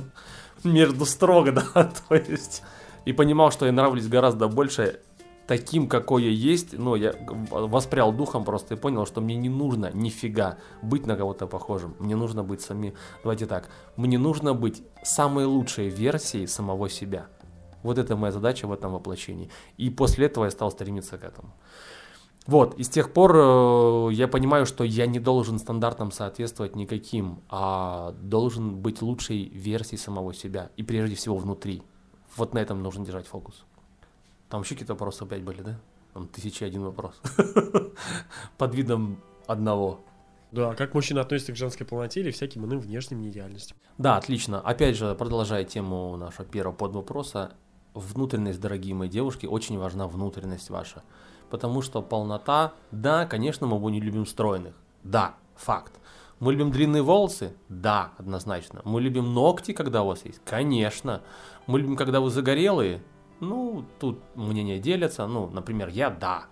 между 0.63 1.05
строго, 1.05 1.51
да, 1.73 1.91
то 2.07 2.15
есть, 2.15 2.63
и 3.05 3.13
понимал, 3.13 3.51
что 3.51 3.65
я 3.65 3.71
нравлюсь 3.71 4.07
гораздо 4.07 4.47
больше 4.47 4.99
таким, 5.49 5.87
какой 5.87 6.25
я 6.25 6.29
есть, 6.29 6.77
но 6.77 6.95
я 6.95 7.15
воспрял 7.49 8.13
духом 8.13 8.43
просто 8.43 8.75
и 8.75 8.77
понял, 8.77 9.07
что 9.07 9.19
мне 9.19 9.35
не 9.35 9.49
нужно 9.49 9.89
нифига 9.91 10.57
быть 10.83 11.07
на 11.07 11.15
кого-то 11.15 11.47
похожим. 11.47 11.95
Мне 11.97 12.15
нужно 12.15 12.43
быть 12.43 12.61
сами... 12.61 12.93
Давайте 13.23 13.47
так. 13.47 13.67
Мне 13.95 14.19
нужно 14.19 14.53
быть 14.53 14.83
самой 15.03 15.45
лучшей 15.45 15.89
версией 15.89 16.47
самого 16.47 16.87
себя. 16.87 17.25
Вот 17.81 17.97
это 17.97 18.15
моя 18.15 18.31
задача 18.31 18.67
в 18.67 18.71
этом 18.71 18.93
воплощении. 18.93 19.49
И 19.77 19.89
после 19.89 20.27
этого 20.27 20.45
я 20.45 20.51
стал 20.51 20.69
стремиться 20.69 21.17
к 21.17 21.23
этому. 21.23 21.55
Вот, 22.47 22.79
и 22.79 22.83
с 22.83 22.89
тех 22.89 23.13
пор 23.13 23.35
э, 23.35 24.09
я 24.13 24.27
понимаю, 24.27 24.65
что 24.65 24.83
я 24.83 25.05
не 25.05 25.19
должен 25.19 25.59
стандартам 25.59 26.11
соответствовать 26.11 26.75
никаким, 26.75 27.43
а 27.49 28.15
должен 28.21 28.77
быть 28.77 29.01
лучшей 29.01 29.49
версией 29.49 29.99
самого 29.99 30.33
себя. 30.33 30.71
И 30.77 30.83
прежде 30.83 31.15
всего 31.15 31.37
внутри. 31.37 31.83
Вот 32.35 32.53
на 32.53 32.59
этом 32.59 32.81
нужно 32.81 33.05
держать 33.05 33.27
фокус. 33.27 33.65
Там 34.49 34.61
еще 34.61 34.75
какие-то 34.75 34.93
вопросы 34.93 35.23
опять 35.23 35.43
были, 35.43 35.61
да? 35.61 35.79
Там 36.13 36.27
тысяча 36.27 36.65
один 36.65 36.83
вопрос. 36.83 37.21
Под 38.57 38.73
видом 38.73 39.21
одного. 39.45 39.99
Да, 40.51 40.73
как 40.73 40.95
мужчина 40.95 41.21
относится 41.21 41.53
к 41.53 41.55
женской 41.55 41.85
полноте 41.85 42.21
или 42.21 42.31
всяким 42.31 42.65
иным 42.65 42.79
внешним 42.79 43.21
неидеальностям? 43.21 43.77
Да, 43.99 44.17
отлично. 44.17 44.59
Опять 44.61 44.97
же, 44.97 45.13
продолжая 45.13 45.63
тему 45.63 46.17
нашего 46.17 46.45
первого 46.45 46.73
подвопроса, 46.73 47.53
внутренность, 47.93 48.59
дорогие 48.59 48.95
мои 48.95 49.09
девушки, 49.09 49.45
очень 49.45 49.77
важна 49.77 50.07
внутренность 50.07 50.71
ваша. 50.71 51.03
Потому 51.49 51.81
что 51.81 52.01
полнота, 52.01 52.73
да, 52.91 53.25
конечно, 53.25 53.67
мы 53.67 53.91
не 53.91 53.99
любим 53.99 54.25
стройных. 54.25 54.73
Да, 55.03 55.35
Факт. 55.59 55.99
Мы 56.39 56.53
любим 56.53 56.71
длинные 56.71 57.01
волосы? 57.01 57.53
Да, 57.67 58.13
однозначно. 58.17 58.81
Мы 58.85 59.01
любим 59.01 59.33
ногти, 59.33 59.73
когда 59.73 60.03
у 60.03 60.07
вас 60.07 60.23
есть? 60.23 60.41
Конечно. 60.45 61.21
Мы 61.67 61.79
любим, 61.79 61.97
когда 61.97 62.21
вы 62.21 62.29
загорелые? 62.29 63.01
Ну, 63.41 63.83
тут 63.99 64.21
мнения 64.35 64.79
делятся. 64.79 65.27
Ну, 65.27 65.49
например, 65.49 65.89
я 65.89 66.09
да. 66.09 66.45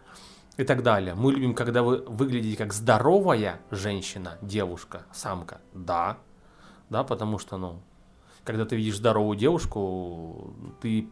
И 0.58 0.66
так 0.66 0.84
далее. 0.84 1.16
Мы 1.16 1.32
любим, 1.32 1.54
когда 1.54 1.84
вы 1.84 2.04
выглядите 2.06 2.58
как 2.58 2.74
здоровая 2.74 3.62
женщина, 3.72 4.38
девушка, 4.42 5.06
самка. 5.14 5.62
Да. 5.74 6.18
Да, 6.90 7.06
потому 7.06 7.40
что, 7.40 7.58
ну, 7.58 7.80
когда 8.48 8.66
ты 8.66 8.78
видишь 8.78 8.98
здоровую 8.98 9.38
девушку, 9.38 10.54
ты 10.82 11.10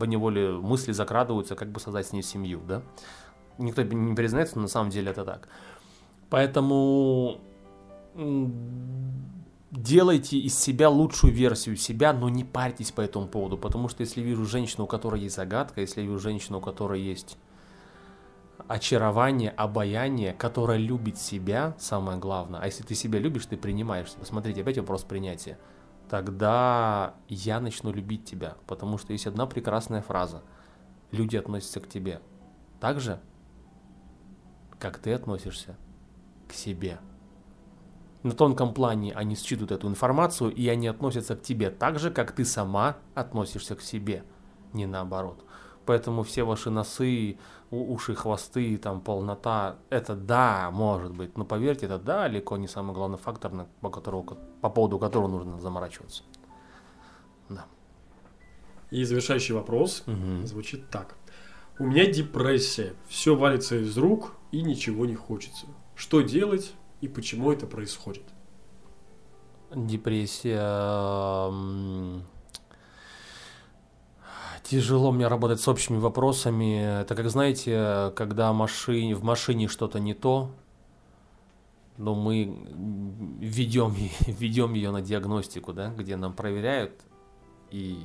по 0.00 0.04
неволе 0.04 0.52
мысли 0.52 0.92
закрадываются, 0.92 1.54
как 1.54 1.70
бы 1.70 1.78
создать 1.78 2.06
с 2.06 2.12
ней 2.12 2.22
семью, 2.22 2.60
да? 2.66 2.82
Никто 3.58 3.82
не 3.82 4.14
признается, 4.14 4.56
но 4.56 4.62
на 4.62 4.68
самом 4.68 4.90
деле 4.90 5.10
это 5.10 5.24
так. 5.24 5.48
Поэтому 6.30 7.38
делайте 9.70 10.38
из 10.38 10.58
себя 10.58 10.88
лучшую 10.88 11.32
версию 11.34 11.76
себя, 11.76 12.12
но 12.12 12.28
не 12.30 12.44
парьтесь 12.44 12.92
по 12.92 13.02
этому 13.02 13.28
поводу, 13.28 13.58
потому 13.58 13.88
что 13.88 14.00
если 14.00 14.22
вижу 14.22 14.46
женщину, 14.46 14.84
у 14.84 14.86
которой 14.86 15.20
есть 15.20 15.36
загадка, 15.36 15.82
если 15.82 16.00
вижу 16.00 16.18
женщину, 16.18 16.58
у 16.58 16.60
которой 16.60 17.00
есть 17.00 17.36
очарование, 18.68 19.50
обаяние, 19.50 20.32
которая 20.32 20.78
любит 20.78 21.18
себя, 21.18 21.74
самое 21.78 22.18
главное, 22.18 22.60
а 22.60 22.66
если 22.66 22.82
ты 22.84 22.94
себя 22.94 23.18
любишь, 23.18 23.46
ты 23.46 23.56
принимаешь 23.58 24.12
себя. 24.12 24.24
Смотрите, 24.24 24.62
опять 24.62 24.78
вопрос 24.78 25.02
принятия. 25.04 25.58
Тогда 26.14 27.16
я 27.26 27.58
начну 27.58 27.90
любить 27.90 28.24
тебя, 28.24 28.54
потому 28.68 28.98
что 28.98 29.12
есть 29.12 29.26
одна 29.26 29.46
прекрасная 29.46 30.00
фраза. 30.00 30.44
Люди 31.10 31.34
относятся 31.34 31.80
к 31.80 31.88
тебе 31.88 32.20
так 32.78 33.00
же, 33.00 33.18
как 34.78 34.98
ты 34.98 35.12
относишься 35.12 35.76
к 36.48 36.52
себе 36.52 37.00
на 38.22 38.30
тонком 38.30 38.72
плане 38.72 39.12
они 39.12 39.34
считывают 39.34 39.72
эту 39.72 39.88
информацию, 39.88 40.54
и 40.54 40.68
они 40.68 40.86
относятся 40.86 41.34
к 41.34 41.42
тебе 41.42 41.70
так 41.70 41.98
же, 41.98 42.12
как 42.12 42.30
ты 42.30 42.44
сама 42.44 42.96
относишься 43.16 43.74
к 43.74 43.82
себе, 43.82 44.22
не 44.72 44.86
наоборот. 44.86 45.44
Поэтому 45.86 46.22
все 46.22 46.44
ваши 46.44 46.70
носы, 46.70 47.38
уши, 47.70 48.14
хвосты, 48.14 48.78
там 48.78 49.00
полнота, 49.00 49.76
это 49.90 50.14
да, 50.14 50.70
может 50.70 51.12
быть, 51.12 51.36
но 51.36 51.44
поверьте, 51.44 51.86
это 51.86 51.98
далеко 51.98 52.56
не 52.56 52.68
самый 52.68 52.94
главный 52.94 53.18
фактор, 53.18 53.66
по, 53.80 53.90
которому, 53.90 54.38
по 54.60 54.70
поводу 54.70 54.98
которого 54.98 55.28
нужно 55.28 55.58
заморачиваться. 55.58 56.22
Да. 57.48 57.66
И 58.90 59.04
завершающий 59.04 59.54
вопрос 59.54 60.04
угу. 60.06 60.46
звучит 60.46 60.88
так. 60.90 61.16
У 61.78 61.84
меня 61.84 62.10
депрессия, 62.10 62.94
все 63.08 63.34
валится 63.36 63.76
из 63.76 63.96
рук 63.98 64.32
и 64.52 64.62
ничего 64.62 65.06
не 65.06 65.16
хочется. 65.16 65.66
Что 65.96 66.20
делать? 66.20 66.74
и 67.04 67.08
почему 67.08 67.52
это 67.52 67.66
происходит? 67.66 68.22
Депрессия. 69.74 70.58
Тяжело 74.64 75.12
мне 75.12 75.28
работать 75.28 75.60
с 75.60 75.68
общими 75.68 75.98
вопросами. 75.98 77.02
Это 77.02 77.14
как, 77.14 77.28
знаете, 77.28 78.12
когда 78.16 78.52
машине, 78.52 79.14
в 79.14 79.22
машине 79.22 79.68
что-то 79.68 80.00
не 80.00 80.14
то, 80.14 80.50
но 81.98 82.14
мы 82.14 82.56
ведем, 83.40 83.94
ведем 84.26 84.72
ее 84.72 84.90
на 84.90 85.02
диагностику, 85.02 85.72
да, 85.72 85.90
где 85.90 86.16
нам 86.16 86.32
проверяют. 86.32 86.92
И 87.70 87.98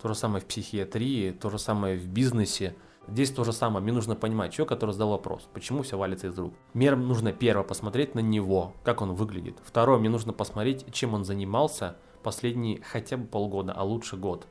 то 0.00 0.08
же 0.08 0.14
самое 0.14 0.40
в 0.42 0.46
психиатрии, 0.46 1.32
то 1.32 1.50
же 1.50 1.58
самое 1.58 1.98
в 1.98 2.06
бизнесе– 2.06 2.74
Здесь 3.10 3.30
то 3.30 3.42
же 3.42 3.52
самое. 3.52 3.82
Мне 3.82 3.92
нужно 3.92 4.14
понимать 4.14 4.52
человек, 4.52 4.68
который 4.68 4.90
задал 4.90 5.10
вопрос, 5.10 5.48
почему 5.54 5.82
все 5.82 5.96
валится 5.96 6.26
из 6.26 6.38
рук. 6.38 6.52
Мне 6.74 6.94
нужно 6.94 7.32
первое 7.32 7.64
посмотреть 7.64 8.14
на 8.14 8.20
него, 8.20 8.74
как 8.84 9.00
он 9.00 9.14
выглядит. 9.14 9.56
Второе, 9.64 9.98
мне 9.98 10.10
нужно 10.10 10.34
посмотреть, 10.34 10.92
чем 10.92 11.14
он 11.14 11.24
занимался 11.24 11.96
последние 12.22 12.82
хотя 12.82 13.16
бы 13.16 13.26
полгода, 13.26 13.72
а 13.72 13.82
лучше 13.82 14.18
год. 14.18 14.46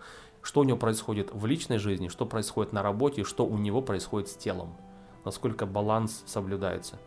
Что 0.47 0.61
у 0.61 0.63
него 0.63 0.77
происходит 0.77 1.33
в 1.33 1.45
личной 1.45 1.77
жизни, 1.77 2.07
что 2.07 2.25
происходит 2.25 2.71
на 2.71 2.81
работе, 2.81 3.25
что 3.25 3.45
у 3.45 3.57
него 3.57 3.81
происходит 3.81 4.29
с 4.29 4.35
телом. 4.37 4.77
Насколько 5.25 5.65
баланс 5.65 6.23
соблюдается. 6.25 6.99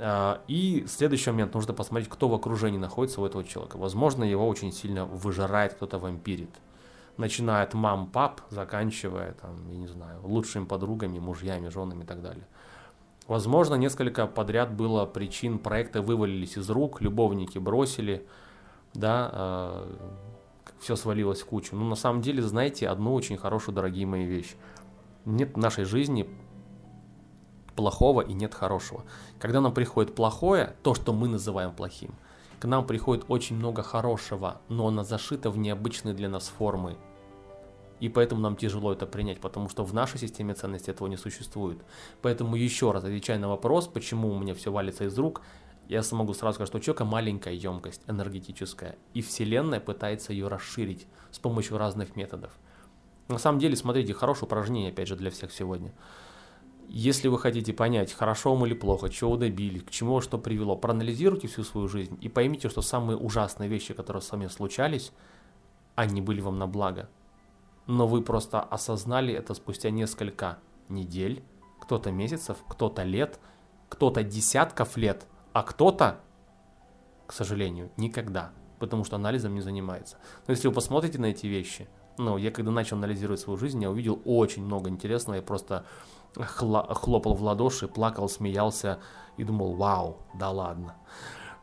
А, 0.00 0.42
и 0.48 0.84
следующий 0.88 1.30
момент, 1.30 1.54
нужно 1.54 1.72
посмотреть, 1.72 2.08
кто 2.10 2.28
в 2.28 2.34
окружении 2.34 2.78
находится 2.78 3.20
у 3.20 3.26
этого 3.26 3.44
человека. 3.44 3.76
Возможно, 3.76 4.24
его 4.24 4.48
очень 4.48 4.72
сильно 4.72 5.04
выжирает, 5.04 5.74
кто-то 5.74 6.00
вампирит 6.00 6.50
начиная 7.16 7.62
от 7.62 7.74
мам, 7.74 8.08
пап, 8.08 8.40
заканчивая, 8.50 9.34
там, 9.34 9.70
я 9.70 9.76
не 9.76 9.86
знаю, 9.86 10.20
лучшими 10.24 10.64
подругами, 10.64 11.20
мужьями, 11.20 11.68
женами 11.68 12.02
и 12.02 12.06
так 12.06 12.22
далее. 12.22 12.44
Возможно, 13.28 13.76
несколько 13.76 14.26
подряд 14.26 14.74
было 14.74 15.06
причин, 15.06 15.60
проекты 15.60 16.00
вывалились 16.00 16.56
из 16.56 16.68
рук, 16.70 17.00
любовники 17.00 17.58
бросили, 17.58 18.26
да, 18.94 19.30
э, 19.32 19.96
все 20.84 20.96
свалилось 20.96 21.40
в 21.40 21.46
кучу. 21.46 21.74
Но 21.74 21.84
на 21.84 21.96
самом 21.96 22.20
деле, 22.20 22.42
знаете, 22.42 22.88
одну 22.88 23.14
очень 23.14 23.38
хорошую, 23.38 23.74
дорогие 23.74 24.04
мои 24.04 24.26
вещь. 24.26 24.54
Нет 25.24 25.54
в 25.54 25.58
нашей 25.58 25.84
жизни 25.84 26.28
плохого 27.74 28.20
и 28.20 28.34
нет 28.34 28.54
хорошего. 28.54 29.04
Когда 29.38 29.62
нам 29.62 29.72
приходит 29.72 30.14
плохое, 30.14 30.76
то, 30.82 30.94
что 30.94 31.14
мы 31.14 31.28
называем 31.28 31.72
плохим, 31.72 32.14
к 32.60 32.66
нам 32.66 32.86
приходит 32.86 33.24
очень 33.28 33.56
много 33.56 33.82
хорошего, 33.82 34.60
но 34.68 34.86
оно 34.88 35.04
зашито 35.04 35.50
в 35.50 35.56
необычные 35.56 36.14
для 36.14 36.28
нас 36.28 36.48
формы. 36.48 36.98
И 38.00 38.10
поэтому 38.10 38.42
нам 38.42 38.54
тяжело 38.54 38.92
это 38.92 39.06
принять, 39.06 39.40
потому 39.40 39.70
что 39.70 39.84
в 39.84 39.94
нашей 39.94 40.18
системе 40.18 40.52
ценностей 40.52 40.90
этого 40.90 41.08
не 41.08 41.16
существует. 41.16 41.78
Поэтому 42.20 42.56
еще 42.56 42.92
раз 42.92 43.04
отвечая 43.04 43.38
на 43.38 43.48
вопрос, 43.48 43.86
почему 43.86 44.28
у 44.30 44.38
меня 44.38 44.54
все 44.54 44.70
валится 44.70 45.04
из 45.04 45.16
рук, 45.16 45.40
я 45.88 46.02
смогу 46.02 46.34
сразу 46.34 46.54
сказать, 46.54 46.68
что 46.68 46.78
у 46.78 46.80
человека 46.80 47.04
маленькая 47.04 47.54
емкость 47.54 48.02
энергетическая, 48.06 48.96
и 49.12 49.22
Вселенная 49.22 49.80
пытается 49.80 50.32
ее 50.32 50.48
расширить 50.48 51.06
с 51.30 51.38
помощью 51.38 51.78
разных 51.78 52.16
методов. 52.16 52.52
На 53.28 53.38
самом 53.38 53.58
деле, 53.58 53.76
смотрите, 53.76 54.12
хорошее 54.12 54.46
упражнение, 54.46 54.90
опять 54.90 55.08
же, 55.08 55.16
для 55.16 55.30
всех 55.30 55.52
сегодня– 55.52 55.92
если 56.88 57.28
вы 57.28 57.38
хотите 57.38 57.72
понять, 57.72 58.12
хорошо 58.12 58.54
вам 58.54 58.66
или 58.66 58.74
плохо, 58.74 59.08
чего 59.08 59.32
вы 59.32 59.38
добились, 59.38 59.82
к 59.82 59.90
чему 59.90 60.20
что 60.20 60.38
привело, 60.38 60.76
проанализируйте 60.76 61.48
всю 61.48 61.64
свою 61.64 61.88
жизнь 61.88 62.18
и 62.20 62.28
поймите, 62.28 62.68
что 62.68 62.82
самые 62.82 63.16
ужасные 63.16 63.68
вещи, 63.68 63.94
которые 63.94 64.22
с 64.22 64.30
вами 64.30 64.46
случались, 64.48 65.12
они 65.94 66.20
были 66.20 66.40
вам 66.40 66.58
на 66.58 66.66
благо. 66.66 67.08
Но 67.86 68.06
вы 68.06 68.22
просто 68.22 68.60
осознали 68.60 69.32
это 69.34 69.54
спустя 69.54 69.90
несколько 69.90 70.58
недель, 70.88 71.42
кто-то 71.80 72.10
месяцев, 72.10 72.58
кто-то 72.68 73.02
лет, 73.02 73.38
кто-то 73.88 74.22
десятков 74.22 74.96
лет, 74.96 75.26
а 75.54 75.62
кто-то, 75.62 76.20
к 77.26 77.32
сожалению, 77.32 77.90
никогда, 77.96 78.50
потому 78.80 79.04
что 79.04 79.16
анализом 79.16 79.54
не 79.54 79.60
занимается. 79.62 80.18
Но 80.46 80.52
если 80.52 80.68
вы 80.68 80.74
посмотрите 80.74 81.18
на 81.18 81.26
эти 81.26 81.46
вещи, 81.46 81.88
ну, 82.18 82.36
я 82.36 82.50
когда 82.50 82.70
начал 82.70 82.96
анализировать 82.98 83.40
свою 83.40 83.56
жизнь, 83.56 83.80
я 83.80 83.90
увидел 83.90 84.20
очень 84.24 84.64
много 84.64 84.90
интересного, 84.90 85.36
я 85.36 85.42
просто 85.42 85.86
хлопал 86.34 87.34
в 87.34 87.42
ладоши, 87.42 87.86
плакал, 87.86 88.28
смеялся 88.28 88.98
и 89.36 89.44
думал, 89.44 89.74
вау, 89.74 90.18
да 90.34 90.50
ладно. 90.50 90.96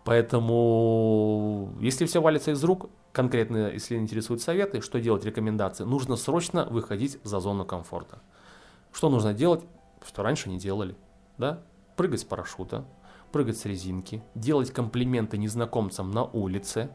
Поэтому, 0.05 1.73
если 1.81 2.05
все 2.05 2.21
валится 2.21 2.51
из 2.51 2.63
рук, 2.63 2.89
конкретно, 3.11 3.71
если 3.71 3.97
интересуют 3.97 4.41
советы, 4.41 4.79
что 4.79 5.01
делать, 5.01 5.25
рекомендации, 5.25 5.83
нужно 5.83 6.15
срочно 6.15 6.65
выходить 6.65 7.19
за 7.23 7.41
зону 7.41 7.65
комфорта. 7.65 8.21
Что 8.93 9.09
нужно 9.09 9.33
делать, 9.33 9.65
что 10.05 10.23
раньше 10.23 10.49
не 10.49 10.57
делали, 10.57 10.95
да? 11.37 11.61
Прыгать 11.97 12.21
с 12.21 12.23
парашюта, 12.23 12.85
прыгать 13.31 13.57
с 13.57 13.65
резинки, 13.65 14.23
делать 14.35 14.71
комплименты 14.71 15.37
незнакомцам 15.37 16.11
на 16.11 16.23
улице, 16.23 16.89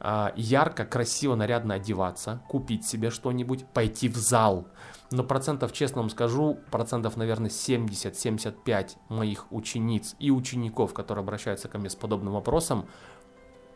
а, 0.00 0.32
ярко, 0.36 0.84
красиво, 0.84 1.34
нарядно 1.34 1.74
одеваться, 1.74 2.42
купить 2.48 2.84
себе 2.86 3.10
что-нибудь, 3.10 3.66
пойти 3.66 4.08
в 4.08 4.16
зал. 4.16 4.66
Но 5.10 5.24
процентов, 5.24 5.72
честно 5.72 6.02
вам 6.02 6.10
скажу, 6.10 6.58
процентов, 6.70 7.16
наверное, 7.16 7.48
70-75 7.48 8.96
моих 9.08 9.50
учениц 9.52 10.16
и 10.18 10.30
учеников, 10.30 10.92
которые 10.92 11.22
обращаются 11.22 11.68
ко 11.68 11.78
мне 11.78 11.88
с 11.88 11.94
подобным 11.94 12.34
вопросом, 12.34 12.86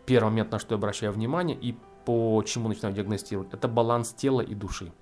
первый 0.04 0.30
момент, 0.30 0.52
на 0.52 0.58
что 0.58 0.74
я 0.74 0.78
обращаю 0.78 1.12
внимание 1.12 1.56
и 1.56 1.76
по 2.04 2.42
чему 2.42 2.68
начинаю 2.68 2.94
диагностировать, 2.94 3.52
это 3.52 3.68
баланс 3.68 4.12
тела 4.12 4.40
и 4.40 4.54
души. 4.54 4.92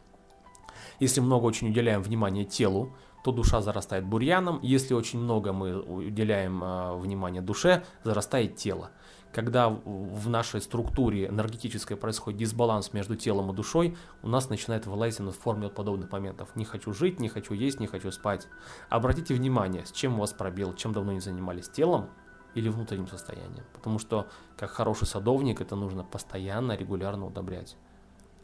Если 0.99 1.21
много 1.21 1.45
очень 1.45 1.69
уделяем 1.69 2.03
внимания 2.03 2.45
телу, 2.45 2.95
то 3.27 3.33
душа 3.33 3.61
зарастает 3.61 4.05
бурьяном. 4.05 4.61
Если 4.63 4.95
очень 4.95 5.19
много 5.19 5.53
мы 5.53 5.83
уделяем 5.83 6.63
э, 6.63 6.97
внимания 6.97 7.41
душе, 7.41 7.83
зарастает 8.05 8.55
тело 8.55 8.91
когда 9.33 9.69
в 9.69 10.31
нашей 10.31 10.63
структуре 10.63 11.27
энергетической 11.27 11.95
происходит 11.95 12.39
дисбаланс 12.39 12.95
между 12.95 13.17
телом 13.17 13.51
и 13.51 13.55
душой, 13.55 13.95
у 14.23 14.29
нас 14.29 14.49
начинает 14.49 14.87
вылазить 14.87 15.21
в 15.21 15.31
форме 15.33 15.69
подобных 15.69 16.11
моментов. 16.11 16.57
Не 16.57 16.65
хочу 16.65 16.95
жить, 16.95 17.21
не 17.21 17.29
хочу 17.29 17.53
есть, 17.53 17.79
не 17.79 17.87
хочу 17.87 18.11
спать. 18.13 18.49
Обратите 18.89 19.35
внимание, 19.35 19.85
с 19.85 19.93
чем 19.93 20.15
у 20.15 20.21
вас 20.21 20.33
пробел, 20.33 20.73
чем 20.73 20.95
давно 20.95 21.13
не 21.13 21.21
занимались 21.21 21.69
телом 21.69 22.09
или 22.55 22.71
внутренним 22.71 23.09
состоянием. 23.09 23.65
Потому 23.75 23.99
что, 23.99 24.27
как 24.57 24.71
хороший 24.71 25.07
садовник, 25.07 25.61
это 25.61 25.77
нужно 25.77 26.03
постоянно, 26.03 26.75
регулярно 26.75 27.27
удобрять. 27.27 27.77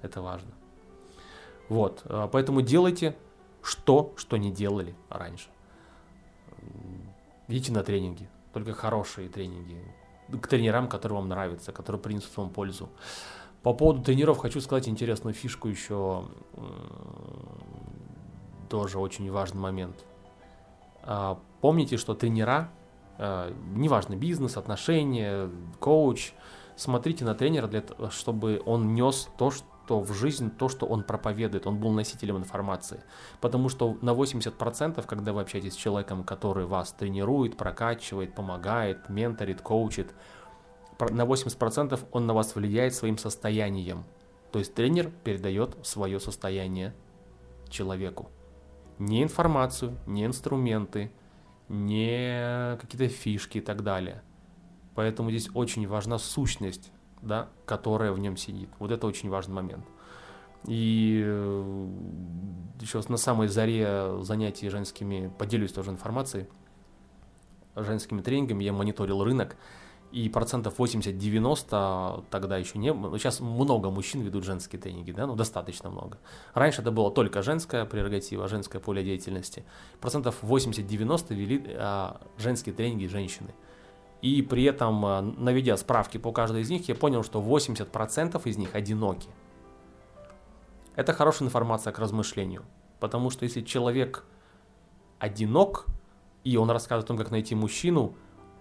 Это 0.02 0.20
важно. 0.20 0.50
Вот, 1.70 2.02
а, 2.04 2.28
поэтому 2.28 2.60
делайте 2.60 3.16
что, 3.62 4.12
что 4.16 4.36
не 4.36 4.50
делали 4.50 4.94
раньше. 5.08 5.48
Идите 7.48 7.72
на 7.72 7.82
тренинги, 7.82 8.28
только 8.52 8.72
хорошие 8.72 9.28
тренинги, 9.28 9.82
к 10.40 10.46
тренерам, 10.46 10.88
которые 10.88 11.18
вам 11.18 11.28
нравятся, 11.28 11.72
которые 11.72 12.00
принесут 12.00 12.36
вам 12.36 12.50
пользу. 12.50 12.88
По 13.62 13.72
поводу 13.74 14.02
тренеров 14.02 14.38
хочу 14.38 14.60
сказать 14.60 14.88
интересную 14.88 15.34
фишку 15.34 15.68
еще, 15.68 16.24
тоже 18.68 18.98
очень 18.98 19.30
важный 19.30 19.60
момент. 19.60 20.04
А, 21.02 21.38
помните, 21.60 21.96
что 21.96 22.14
тренера, 22.14 22.70
а, 23.18 23.54
неважно, 23.74 24.16
бизнес, 24.16 24.56
отношения, 24.56 25.50
коуч, 25.78 26.32
смотрите 26.76 27.24
на 27.24 27.34
тренера, 27.34 27.66
для, 27.66 27.84
чтобы 28.10 28.62
он 28.64 28.94
нес 28.94 29.28
то, 29.36 29.50
что 29.50 29.66
в 30.00 30.12
жизнь, 30.12 30.50
то, 30.50 30.68
что 30.68 30.86
он 30.86 31.02
проповедует, 31.02 31.66
он 31.66 31.78
был 31.78 31.90
носителем 31.90 32.36
информации. 32.36 33.02
Потому 33.40 33.68
что 33.68 33.98
на 34.00 34.10
80%, 34.10 35.04
когда 35.06 35.32
вы 35.32 35.40
общаетесь 35.40 35.74
с 35.74 35.76
человеком, 35.76 36.24
который 36.24 36.66
вас 36.66 36.92
тренирует, 36.92 37.56
прокачивает, 37.56 38.34
помогает, 38.34 39.08
менторит, 39.08 39.60
коучит, 39.60 40.14
на 40.98 41.22
80% 41.22 41.98
он 42.12 42.26
на 42.26 42.34
вас 42.34 42.54
влияет 42.54 42.94
своим 42.94 43.18
состоянием. 43.18 44.04
То 44.52 44.58
есть 44.58 44.74
тренер 44.74 45.10
передает 45.24 45.76
свое 45.82 46.20
состояние 46.20 46.94
человеку. 47.68 48.30
Не 48.98 49.22
информацию, 49.22 49.98
не 50.06 50.24
инструменты, 50.26 51.10
не 51.68 52.76
какие-то 52.78 53.08
фишки 53.08 53.58
и 53.58 53.60
так 53.60 53.82
далее. 53.82 54.22
Поэтому 54.94 55.30
здесь 55.30 55.48
очень 55.54 55.88
важна 55.88 56.18
сущность, 56.18 56.92
да, 57.22 57.48
которая 57.64 58.12
в 58.12 58.18
нем 58.18 58.36
сидит. 58.36 58.68
Вот 58.78 58.90
это 58.90 59.06
очень 59.06 59.30
важный 59.30 59.54
момент. 59.54 59.84
И 60.66 61.22
э, 61.24 61.88
еще 62.80 63.00
на 63.08 63.16
самой 63.16 63.48
заре 63.48 64.22
занятий 64.22 64.68
женскими, 64.68 65.32
поделюсь 65.38 65.72
тоже 65.72 65.90
информацией, 65.90 66.46
женскими 67.74 68.20
тренингами 68.20 68.62
я 68.64 68.72
мониторил 68.72 69.24
рынок, 69.24 69.56
и 70.12 70.28
процентов 70.28 70.78
80-90 70.78 72.24
тогда 72.30 72.58
еще 72.58 72.78
не 72.78 72.92
было. 72.92 73.18
Сейчас 73.18 73.40
много 73.40 73.90
мужчин 73.90 74.20
ведут 74.20 74.44
женские 74.44 74.80
тренинги, 74.80 75.10
да, 75.10 75.26
ну 75.26 75.34
достаточно 75.34 75.88
много. 75.88 76.18
Раньше 76.52 76.82
это 76.82 76.90
было 76.90 77.10
только 77.10 77.42
женская 77.42 77.86
прерогатива, 77.86 78.46
женское 78.46 78.78
поле 78.78 79.02
деятельности. 79.02 79.64
Процентов 80.00 80.36
80-90 80.42 81.34
вели 81.34 81.64
а, 81.76 82.20
женские 82.36 82.74
тренинги 82.74 83.06
женщины. 83.06 83.54
И 84.22 84.40
при 84.40 84.62
этом, 84.64 85.04
а, 85.04 85.20
наведя 85.20 85.76
справки 85.76 86.16
по 86.16 86.32
каждой 86.32 86.62
из 86.62 86.70
них, 86.70 86.88
я 86.88 86.94
понял, 86.94 87.24
что 87.24 87.40
80% 87.40 88.46
из 88.46 88.56
них 88.56 88.74
одиноки. 88.74 89.28
Это 90.94 91.12
хорошая 91.12 91.48
информация 91.48 91.92
к 91.92 91.98
размышлению. 91.98 92.64
Потому 93.00 93.30
что 93.30 93.44
если 93.44 93.62
человек 93.62 94.24
одинок, 95.18 95.86
и 96.44 96.56
он 96.56 96.70
рассказывает 96.70 97.04
о 97.04 97.08
том, 97.08 97.18
как 97.18 97.32
найти 97.32 97.56
мужчину, 97.56 98.14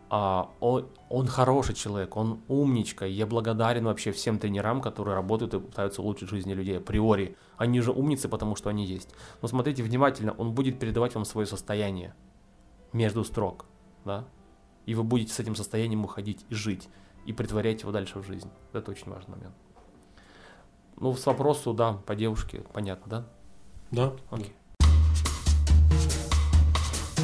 а, 0.09 0.49
он, 0.59 0.87
он 1.09 1.27
хороший 1.27 1.75
человек, 1.75 2.17
он 2.17 2.41
умничка. 2.47 3.05
Я 3.05 3.27
благодарен 3.27 3.85
вообще 3.85 4.11
всем 4.11 4.39
тренерам, 4.39 4.81
которые 4.81 5.13
работают 5.13 5.53
и 5.53 5.59
пытаются 5.59 6.01
улучшить 6.01 6.29
жизни 6.29 6.53
людей 6.53 6.79
априори. 6.79 7.37
Они 7.57 7.79
же 7.81 7.91
умницы, 7.91 8.27
потому 8.27 8.55
что 8.55 8.69
они 8.69 8.83
есть. 8.83 9.09
Но 9.43 9.47
смотрите 9.47 9.83
внимательно, 9.83 10.33
он 10.33 10.53
будет 10.53 10.79
передавать 10.79 11.13
вам 11.13 11.23
свое 11.23 11.45
состояние 11.45 12.15
между 12.93 13.23
строк, 13.23 13.67
да? 14.05 14.25
И 14.85 14.95
вы 14.95 15.03
будете 15.03 15.33
с 15.33 15.39
этим 15.39 15.55
состоянием 15.55 16.03
уходить 16.03 16.45
и 16.49 16.55
жить, 16.55 16.89
и 17.25 17.33
притворять 17.33 17.81
его 17.81 17.91
дальше 17.91 18.19
в 18.19 18.25
жизнь. 18.25 18.49
Это 18.73 18.91
очень 18.91 19.09
важный 19.09 19.35
момент. 19.35 19.55
Ну, 20.97 21.15
с 21.15 21.25
вопросу, 21.25 21.73
да, 21.73 21.93
по 21.93 22.15
девушке, 22.15 22.63
понятно, 22.73 23.09
да? 23.09 23.27
Да. 23.91 24.13
Окей. 24.29 24.53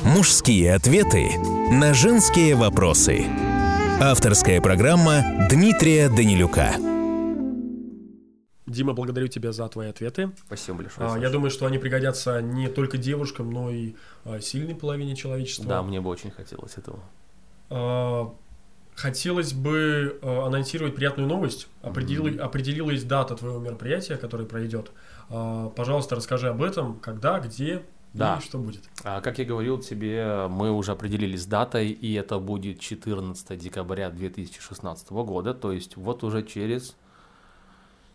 Мужские 0.04 0.74
ответы 0.74 1.38
на 1.72 1.94
женские 1.94 2.56
вопросы. 2.56 3.26
Авторская 4.00 4.62
программа 4.62 5.48
Дмитрия 5.50 6.10
Данилюка. 6.10 6.76
Дима, 8.66 8.94
благодарю 8.94 9.28
тебя 9.28 9.52
за 9.52 9.68
твои 9.70 9.90
ответы. 9.90 10.32
Спасибо 10.46 10.80
большое. 10.80 11.10
А, 11.10 11.18
я 11.18 11.30
думаю, 11.30 11.50
что 11.50 11.66
они 11.66 11.78
пригодятся 11.78 12.42
не 12.42 12.68
только 12.68 12.98
девушкам, 12.98 13.50
но 13.50 13.72
и 13.72 13.96
а, 14.26 14.40
сильной 14.40 14.76
половине 14.76 15.16
человечества. 15.16 15.66
Да, 15.66 15.84
мне 15.84 16.02
бы 16.02 16.10
очень 16.10 16.32
хотелось 16.32 16.78
этого. 16.78 17.00
А, 17.70 18.34
хотелось 18.96 19.54
бы 19.54 20.20
а, 20.22 20.48
анонсировать 20.48 20.96
приятную 20.96 21.28
новость. 21.28 21.68
Определил, 21.82 22.28
mm-hmm. 22.28 22.40
Определилась 22.40 23.04
дата 23.04 23.36
твоего 23.36 23.60
мероприятия, 23.60 24.18
которое 24.18 24.46
пройдет. 24.46 24.92
А, 25.30 25.70
пожалуйста, 25.70 26.16
расскажи 26.16 26.50
об 26.50 26.62
этом, 26.64 27.00
когда, 27.00 27.40
где 27.40 27.84
да. 28.14 28.40
И 28.42 28.42
что 28.42 28.58
будет? 28.58 28.84
А, 29.04 29.22
как 29.22 29.38
я 29.38 29.46
говорил 29.46 29.78
тебе, 29.80 30.48
мы 30.50 30.72
уже 30.72 30.94
определились 30.94 31.44
с 31.44 31.46
датой, 31.46 31.90
и 31.90 32.14
это 32.14 32.40
будет 32.40 32.80
14 32.80 33.60
декабря 33.60 34.10
2016 34.10 35.10
года, 35.12 35.54
то 35.54 35.72
есть 35.72 35.98
вот 35.98 36.24
уже 36.24 36.42
через 36.42 36.96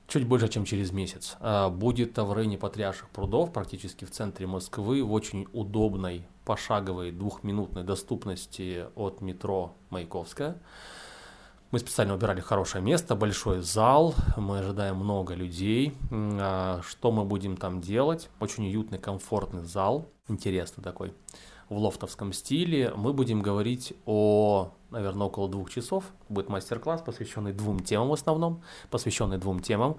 чуть 0.09 0.27
больше, 0.27 0.49
чем 0.49 0.65
через 0.65 0.91
месяц. 0.91 1.37
Будет 1.71 2.19
в 2.19 2.33
районе 2.33 2.59
Патриарших 2.59 3.11
прудов, 3.11 3.53
практически 3.53 4.05
в 4.05 4.11
центре 4.11 4.47
Москвы, 4.47 5.05
в 5.05 5.13
очень 5.13 5.47
удобной 5.53 6.27
пошаговой 6.45 7.13
двухминутной 7.13 7.85
доступности 7.85 8.87
от 8.95 9.21
метро 9.21 9.75
Маяковская. 9.91 10.57
Мы 11.73 11.79
специально 11.79 12.13
выбирали 12.13 12.41
хорошее 12.41 12.85
место, 12.85 13.15
большой 13.15 13.63
зал, 13.63 14.15
мы 14.37 14.59
ожидаем 14.59 14.97
много 14.97 15.33
людей. 15.33 15.95
А, 16.11 16.83
что 16.87 17.11
мы 17.11 17.25
будем 17.25 17.57
там 17.57 17.81
делать? 17.81 18.29
Очень 18.41 18.67
уютный, 18.67 18.99
комфортный 18.99 19.65
зал, 19.65 20.07
интересный 20.29 20.85
такой, 20.85 21.15
в 21.71 21.79
лофтовском 21.79 22.35
стиле. 22.35 22.93
Мы 22.95 23.15
будем 23.15 23.41
говорить 23.41 23.95
о, 24.05 24.73
наверное, 24.91 25.29
около 25.29 25.49
двух 25.49 25.71
часов. 25.71 26.05
Будет 26.29 26.51
мастер-класс, 26.51 27.01
посвященный 27.01 27.55
двум 27.55 27.81
темам 27.81 28.11
в 28.11 28.13
основном, 28.13 28.63
посвященный 28.91 29.39
двум 29.39 29.61
темам. 29.61 29.97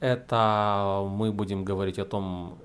Это 0.00 1.06
мы 1.08 1.30
будем 1.30 1.64
говорить 1.64 2.00
о 2.00 2.04
том, 2.04 2.58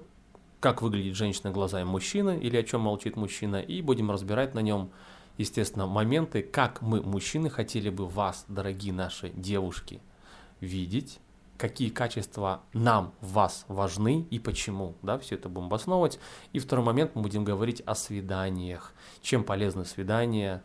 как 0.59 0.81
выглядит 0.81 1.15
женщина 1.15 1.51
глазами 1.51 1.85
мужчины 1.85 2.39
или 2.39 2.57
о 2.57 2.63
чем 2.63 2.81
молчит 2.81 3.15
мужчина, 3.15 3.57
и 3.57 3.81
будем 3.81 4.11
разбирать 4.11 4.53
на 4.53 4.59
нем 4.59 4.91
естественно, 5.37 5.85
моменты, 5.85 6.41
как 6.41 6.81
мы, 6.81 7.01
мужчины, 7.01 7.49
хотели 7.49 7.89
бы 7.89 8.07
вас, 8.07 8.45
дорогие 8.47 8.93
наши 8.93 9.29
девушки, 9.29 10.01
видеть, 10.59 11.19
какие 11.57 11.89
качества 11.89 12.61
нам 12.73 13.13
вас 13.21 13.65
важны 13.67 14.25
и 14.29 14.39
почему, 14.39 14.95
да, 15.01 15.17
все 15.17 15.35
это 15.35 15.49
будем 15.49 15.67
обосновывать. 15.67 16.19
И 16.53 16.59
второй 16.59 16.85
момент, 16.85 17.11
мы 17.15 17.21
будем 17.21 17.43
говорить 17.43 17.81
о 17.81 17.95
свиданиях, 17.95 18.93
чем 19.21 19.43
полезны 19.43 19.85
свидания 19.85 20.63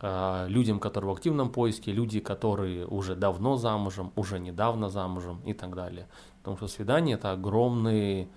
э, 0.00 0.46
людям, 0.48 0.80
которые 0.80 1.10
в 1.10 1.16
активном 1.16 1.50
поиске, 1.50 1.92
люди, 1.92 2.20
которые 2.20 2.86
уже 2.86 3.14
давно 3.14 3.56
замужем, 3.56 4.12
уже 4.16 4.38
недавно 4.38 4.88
замужем 4.88 5.40
и 5.44 5.52
так 5.54 5.74
далее. 5.74 6.08
Потому 6.38 6.56
что 6.56 6.68
свидание 6.68 7.14
это 7.14 7.32
огромный 7.32 8.28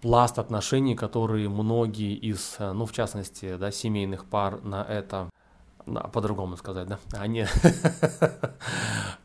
пласт 0.00 0.38
отношений, 0.38 0.94
которые 0.94 1.48
многие 1.48 2.14
из, 2.14 2.56
э, 2.58 2.72
ну, 2.72 2.86
в 2.86 2.92
частности, 2.92 3.56
да, 3.56 3.70
семейных 3.70 4.24
пар 4.24 4.62
на 4.62 4.82
это 4.82 5.30
да, 5.86 6.02
по-другому 6.02 6.56
сказать, 6.56 6.86
да, 6.86 6.98
они, 7.12 7.46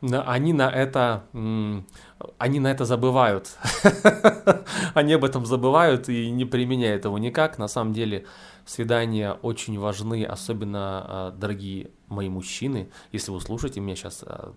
они 0.00 0.52
на 0.52 0.70
это, 0.70 1.24
они 1.32 2.60
на 2.60 2.68
это 2.68 2.84
забывают, 2.84 3.58
они 4.94 5.12
об 5.12 5.24
этом 5.24 5.44
забывают 5.44 6.08
и 6.08 6.30
не 6.30 6.44
применяют 6.44 7.04
его 7.04 7.18
никак. 7.18 7.58
На 7.58 7.68
самом 7.68 7.92
деле 7.92 8.24
свидания 8.64 9.32
очень 9.32 9.78
важны, 9.78 10.24
особенно 10.24 11.32
э, 11.34 11.38
дорогие 11.38 11.90
мои 12.08 12.28
мужчины, 12.28 12.90
если 13.12 13.30
вы 13.30 13.40
слушаете 13.40 13.80
меня 13.80 13.96
сейчас, 13.96 14.24
э, 14.26 14.52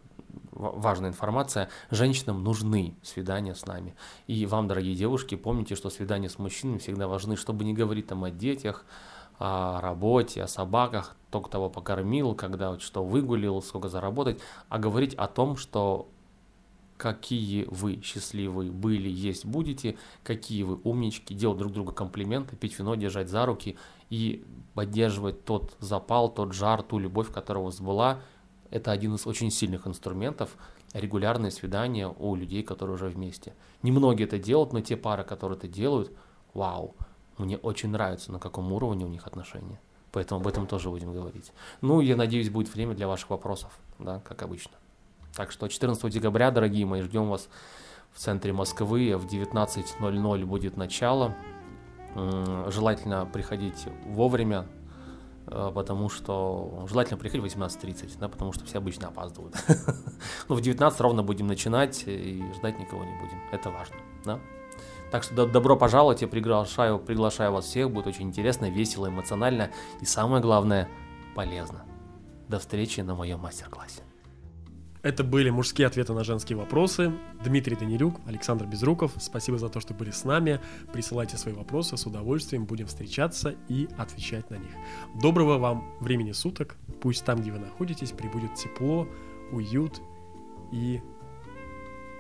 важная 0.58 1.10
информация. 1.10 1.70
Женщинам 1.92 2.44
нужны 2.44 2.96
свидания 3.04 3.56
с 3.56 3.66
нами. 3.66 3.96
И 4.28 4.46
вам, 4.46 4.68
дорогие 4.68 4.96
девушки, 4.96 5.36
помните, 5.36 5.76
что 5.76 5.90
свидания 5.90 6.30
с 6.30 6.40
мужчинами 6.40 6.80
всегда 6.80 7.08
важны, 7.08 7.38
чтобы 7.38 7.64
не 7.64 7.74
говорить 7.74 8.08
там 8.08 8.24
о 8.24 8.32
детях, 8.32 8.86
о 9.40 9.80
работе, 9.82 10.44
о 10.44 10.48
собаках, 10.48 11.16
кто 11.30 11.42
того 11.42 11.70
покормил, 11.70 12.34
когда 12.34 12.80
что 12.80 13.04
выгулил, 13.04 13.62
сколько 13.62 13.90
заработать, 13.90 14.40
а 14.70 14.80
говорить 14.80 15.14
о 15.14 15.28
том, 15.28 15.58
что 15.58 16.10
какие 16.98 17.66
вы 17.70 18.02
счастливые 18.02 18.72
были, 18.72 19.08
есть, 19.08 19.46
будете, 19.46 19.98
какие 20.24 20.64
вы 20.64 20.80
умнички, 20.84 21.36
делать 21.36 21.60
друг 21.60 21.72
другу 21.72 21.92
комплименты, 21.92 22.56
пить 22.56 22.78
вино, 22.80 22.96
держать 22.96 23.30
за 23.30 23.46
руки 23.46 23.78
и 24.10 24.44
поддерживать 24.74 25.46
тот 25.46 25.76
запал, 25.80 26.30
тот 26.30 26.54
жар, 26.54 26.82
ту 26.82 26.98
любовь, 26.98 27.32
которая 27.32 27.62
у 27.62 27.66
вас 27.68 27.80
была, 27.80 28.20
это 28.72 28.92
один 28.92 29.16
из 29.16 29.28
очень 29.28 29.52
сильных 29.52 29.88
инструментов 29.88 30.58
регулярные 30.94 31.52
свидания 31.52 32.08
у 32.08 32.36
людей, 32.36 32.64
которые 32.64 32.96
уже 32.96 33.08
вместе. 33.08 33.54
Немногие 33.82 34.28
это 34.28 34.38
делают, 34.38 34.74
но 34.74 34.82
те 34.82 34.98
пары, 34.98 35.24
которые 35.24 35.58
это 35.58 35.68
делают, 35.68 36.12
вау, 36.54 36.96
мне 37.38 37.58
очень 37.58 37.90
нравится, 37.90 38.32
на 38.32 38.40
каком 38.40 38.72
уровне 38.72 39.06
у 39.06 39.10
них 39.10 39.28
отношения. 39.28 39.80
Поэтому 40.12 40.42
об 40.42 40.48
этом 40.48 40.66
тоже 40.66 40.90
будем 40.90 41.14
говорить. 41.14 41.52
Ну, 41.82 42.00
я 42.02 42.16
надеюсь, 42.16 42.50
будет 42.50 42.74
время 42.74 42.96
для 42.96 43.08
ваших 43.08 43.30
вопросов, 43.30 43.72
да, 44.00 44.20
как 44.22 44.42
обычно. 44.42 44.72
Так 45.36 45.52
что 45.52 45.68
14 45.68 46.12
декабря, 46.12 46.50
дорогие 46.50 46.86
мои, 46.86 47.02
ждем 47.02 47.30
вас 47.30 47.50
в 48.12 48.20
центре 48.20 48.54
Москвы. 48.54 49.16
В 49.16 49.28
19.00 49.28 50.46
будет 50.46 50.78
начало. 50.78 51.36
Желательно 52.16 53.28
приходить 53.28 53.86
вовремя, 54.06 54.66
потому 55.48 56.10
что 56.10 56.86
желательно 56.90 57.18
приходить 57.18 57.44
в 57.44 57.58
18.30, 57.60 58.18
да, 58.20 58.28
потому 58.28 58.52
что 58.54 58.66
все 58.66 58.78
обычно 58.78 59.08
опаздывают. 59.08 59.56
Ну, 60.50 60.56
в 60.56 60.62
19 60.62 61.00
ровно 61.02 61.24
будем 61.24 61.48
начинать 61.48 62.04
и 62.08 62.44
ждать 62.56 62.80
никого 62.80 63.04
не 63.04 63.14
будем. 63.20 63.40
Это 63.52 63.70
важно, 63.70 63.96
да. 64.26 64.40
Так 65.12 65.24
что 65.24 65.46
добро 65.46 65.78
пожаловать, 65.78 66.22
я 66.22 66.28
приглашаю, 66.28 67.00
приглашаю 67.00 67.52
вас 67.52 67.66
всех, 67.66 67.92
будет 67.92 68.08
очень 68.08 68.24
интересно, 68.24 68.70
весело, 68.70 69.08
эмоционально 69.08 69.72
и 70.02 70.06
самое 70.06 70.42
главное, 70.42 70.90
полезно. 71.36 71.86
До 72.50 72.60
встречи 72.60 73.02
на 73.02 73.16
моем 73.16 73.40
мастер-классе. 73.40 74.07
Это 75.08 75.24
были 75.24 75.50
мужские 75.50 75.88
ответы 75.88 76.12
на 76.12 76.26
женские 76.26 76.58
вопросы. 76.58 77.14
Дмитрий 77.42 77.78
Данилюк, 77.78 78.20
Александр 78.26 78.66
Безруков. 78.66 79.14
Спасибо 79.20 79.58
за 79.58 79.70
то, 79.70 79.80
что 79.80 79.94
были 79.94 80.12
с 80.12 80.26
нами. 80.26 80.60
Присылайте 80.92 81.38
свои 81.38 81.54
вопросы, 81.54 81.96
с 81.96 82.06
удовольствием 82.06 82.66
будем 82.66 82.88
встречаться 82.88 83.56
и 83.70 83.88
отвечать 83.98 84.50
на 84.50 84.56
них. 84.56 84.72
Доброго 85.22 85.60
вам 85.60 85.96
времени 86.02 86.34
суток. 86.34 86.76
Пусть 87.00 87.24
там, 87.24 87.40
где 87.40 87.54
вы 87.54 87.60
находитесь, 87.60 88.12
прибудет 88.12 88.56
тепло, 88.56 89.08
уют 89.54 90.02
и... 90.74 91.02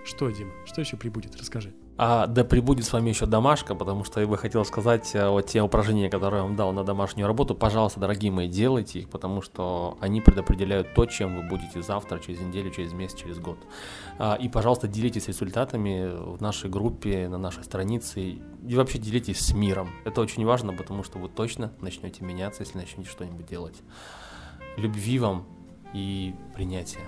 Что, 0.05 0.29
Дима, 0.29 0.53
что 0.65 0.79
еще 0.79 0.95
прибудет? 0.95 1.35
Расскажи. 1.35 1.73
А, 1.97 2.27
да 2.27 2.43
прибудет 2.43 2.85
с 2.85 2.93
вами 2.93 3.09
еще 3.09 3.25
домашка, 3.25 3.73
потому 3.73 4.03
что 4.03 4.21
я 4.21 4.27
бы 4.27 4.37
хотел 4.37 4.63
сказать, 4.65 5.15
э, 5.15 5.27
вот 5.27 5.47
те 5.47 5.63
упражнения, 5.63 6.09
которые 6.09 6.39
я 6.39 6.43
вам 6.43 6.55
дал 6.55 6.71
на 6.71 6.83
домашнюю 6.83 7.27
работу, 7.27 7.55
пожалуйста, 7.55 7.99
дорогие 7.99 8.31
мои, 8.31 8.47
делайте 8.47 8.99
их, 8.99 9.09
потому 9.09 9.41
что 9.41 9.97
они 9.99 10.21
предопределяют 10.21 10.93
то, 10.93 11.07
чем 11.07 11.37
вы 11.37 11.49
будете 11.49 11.81
завтра, 11.81 12.19
через 12.19 12.39
неделю, 12.39 12.69
через 12.69 12.93
месяц, 12.93 13.17
через 13.17 13.39
год. 13.39 13.57
А, 14.19 14.35
и, 14.35 14.47
пожалуйста, 14.47 14.87
делитесь 14.87 15.27
результатами 15.27 16.35
в 16.35 16.39
нашей 16.39 16.69
группе, 16.69 17.27
на 17.29 17.39
нашей 17.39 17.63
странице, 17.63 18.21
и 18.21 18.75
вообще 18.75 18.99
делитесь 18.99 19.39
с 19.39 19.53
миром. 19.53 19.89
Это 20.05 20.21
очень 20.21 20.45
важно, 20.45 20.73
потому 20.73 21.03
что 21.03 21.17
вы 21.17 21.29
точно 21.29 21.73
начнете 21.81 22.23
меняться, 22.23 22.61
если 22.61 22.77
начнете 22.77 23.09
что-нибудь 23.09 23.47
делать. 23.47 23.81
Любви 24.77 25.17
вам 25.17 25.47
и 25.93 26.35
принятия. 26.53 27.07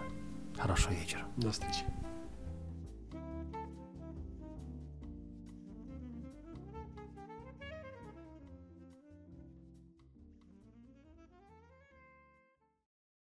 Хорошего 0.57 0.93
вечера. 0.93 1.21
До 1.37 1.51
встречи. 1.51 1.85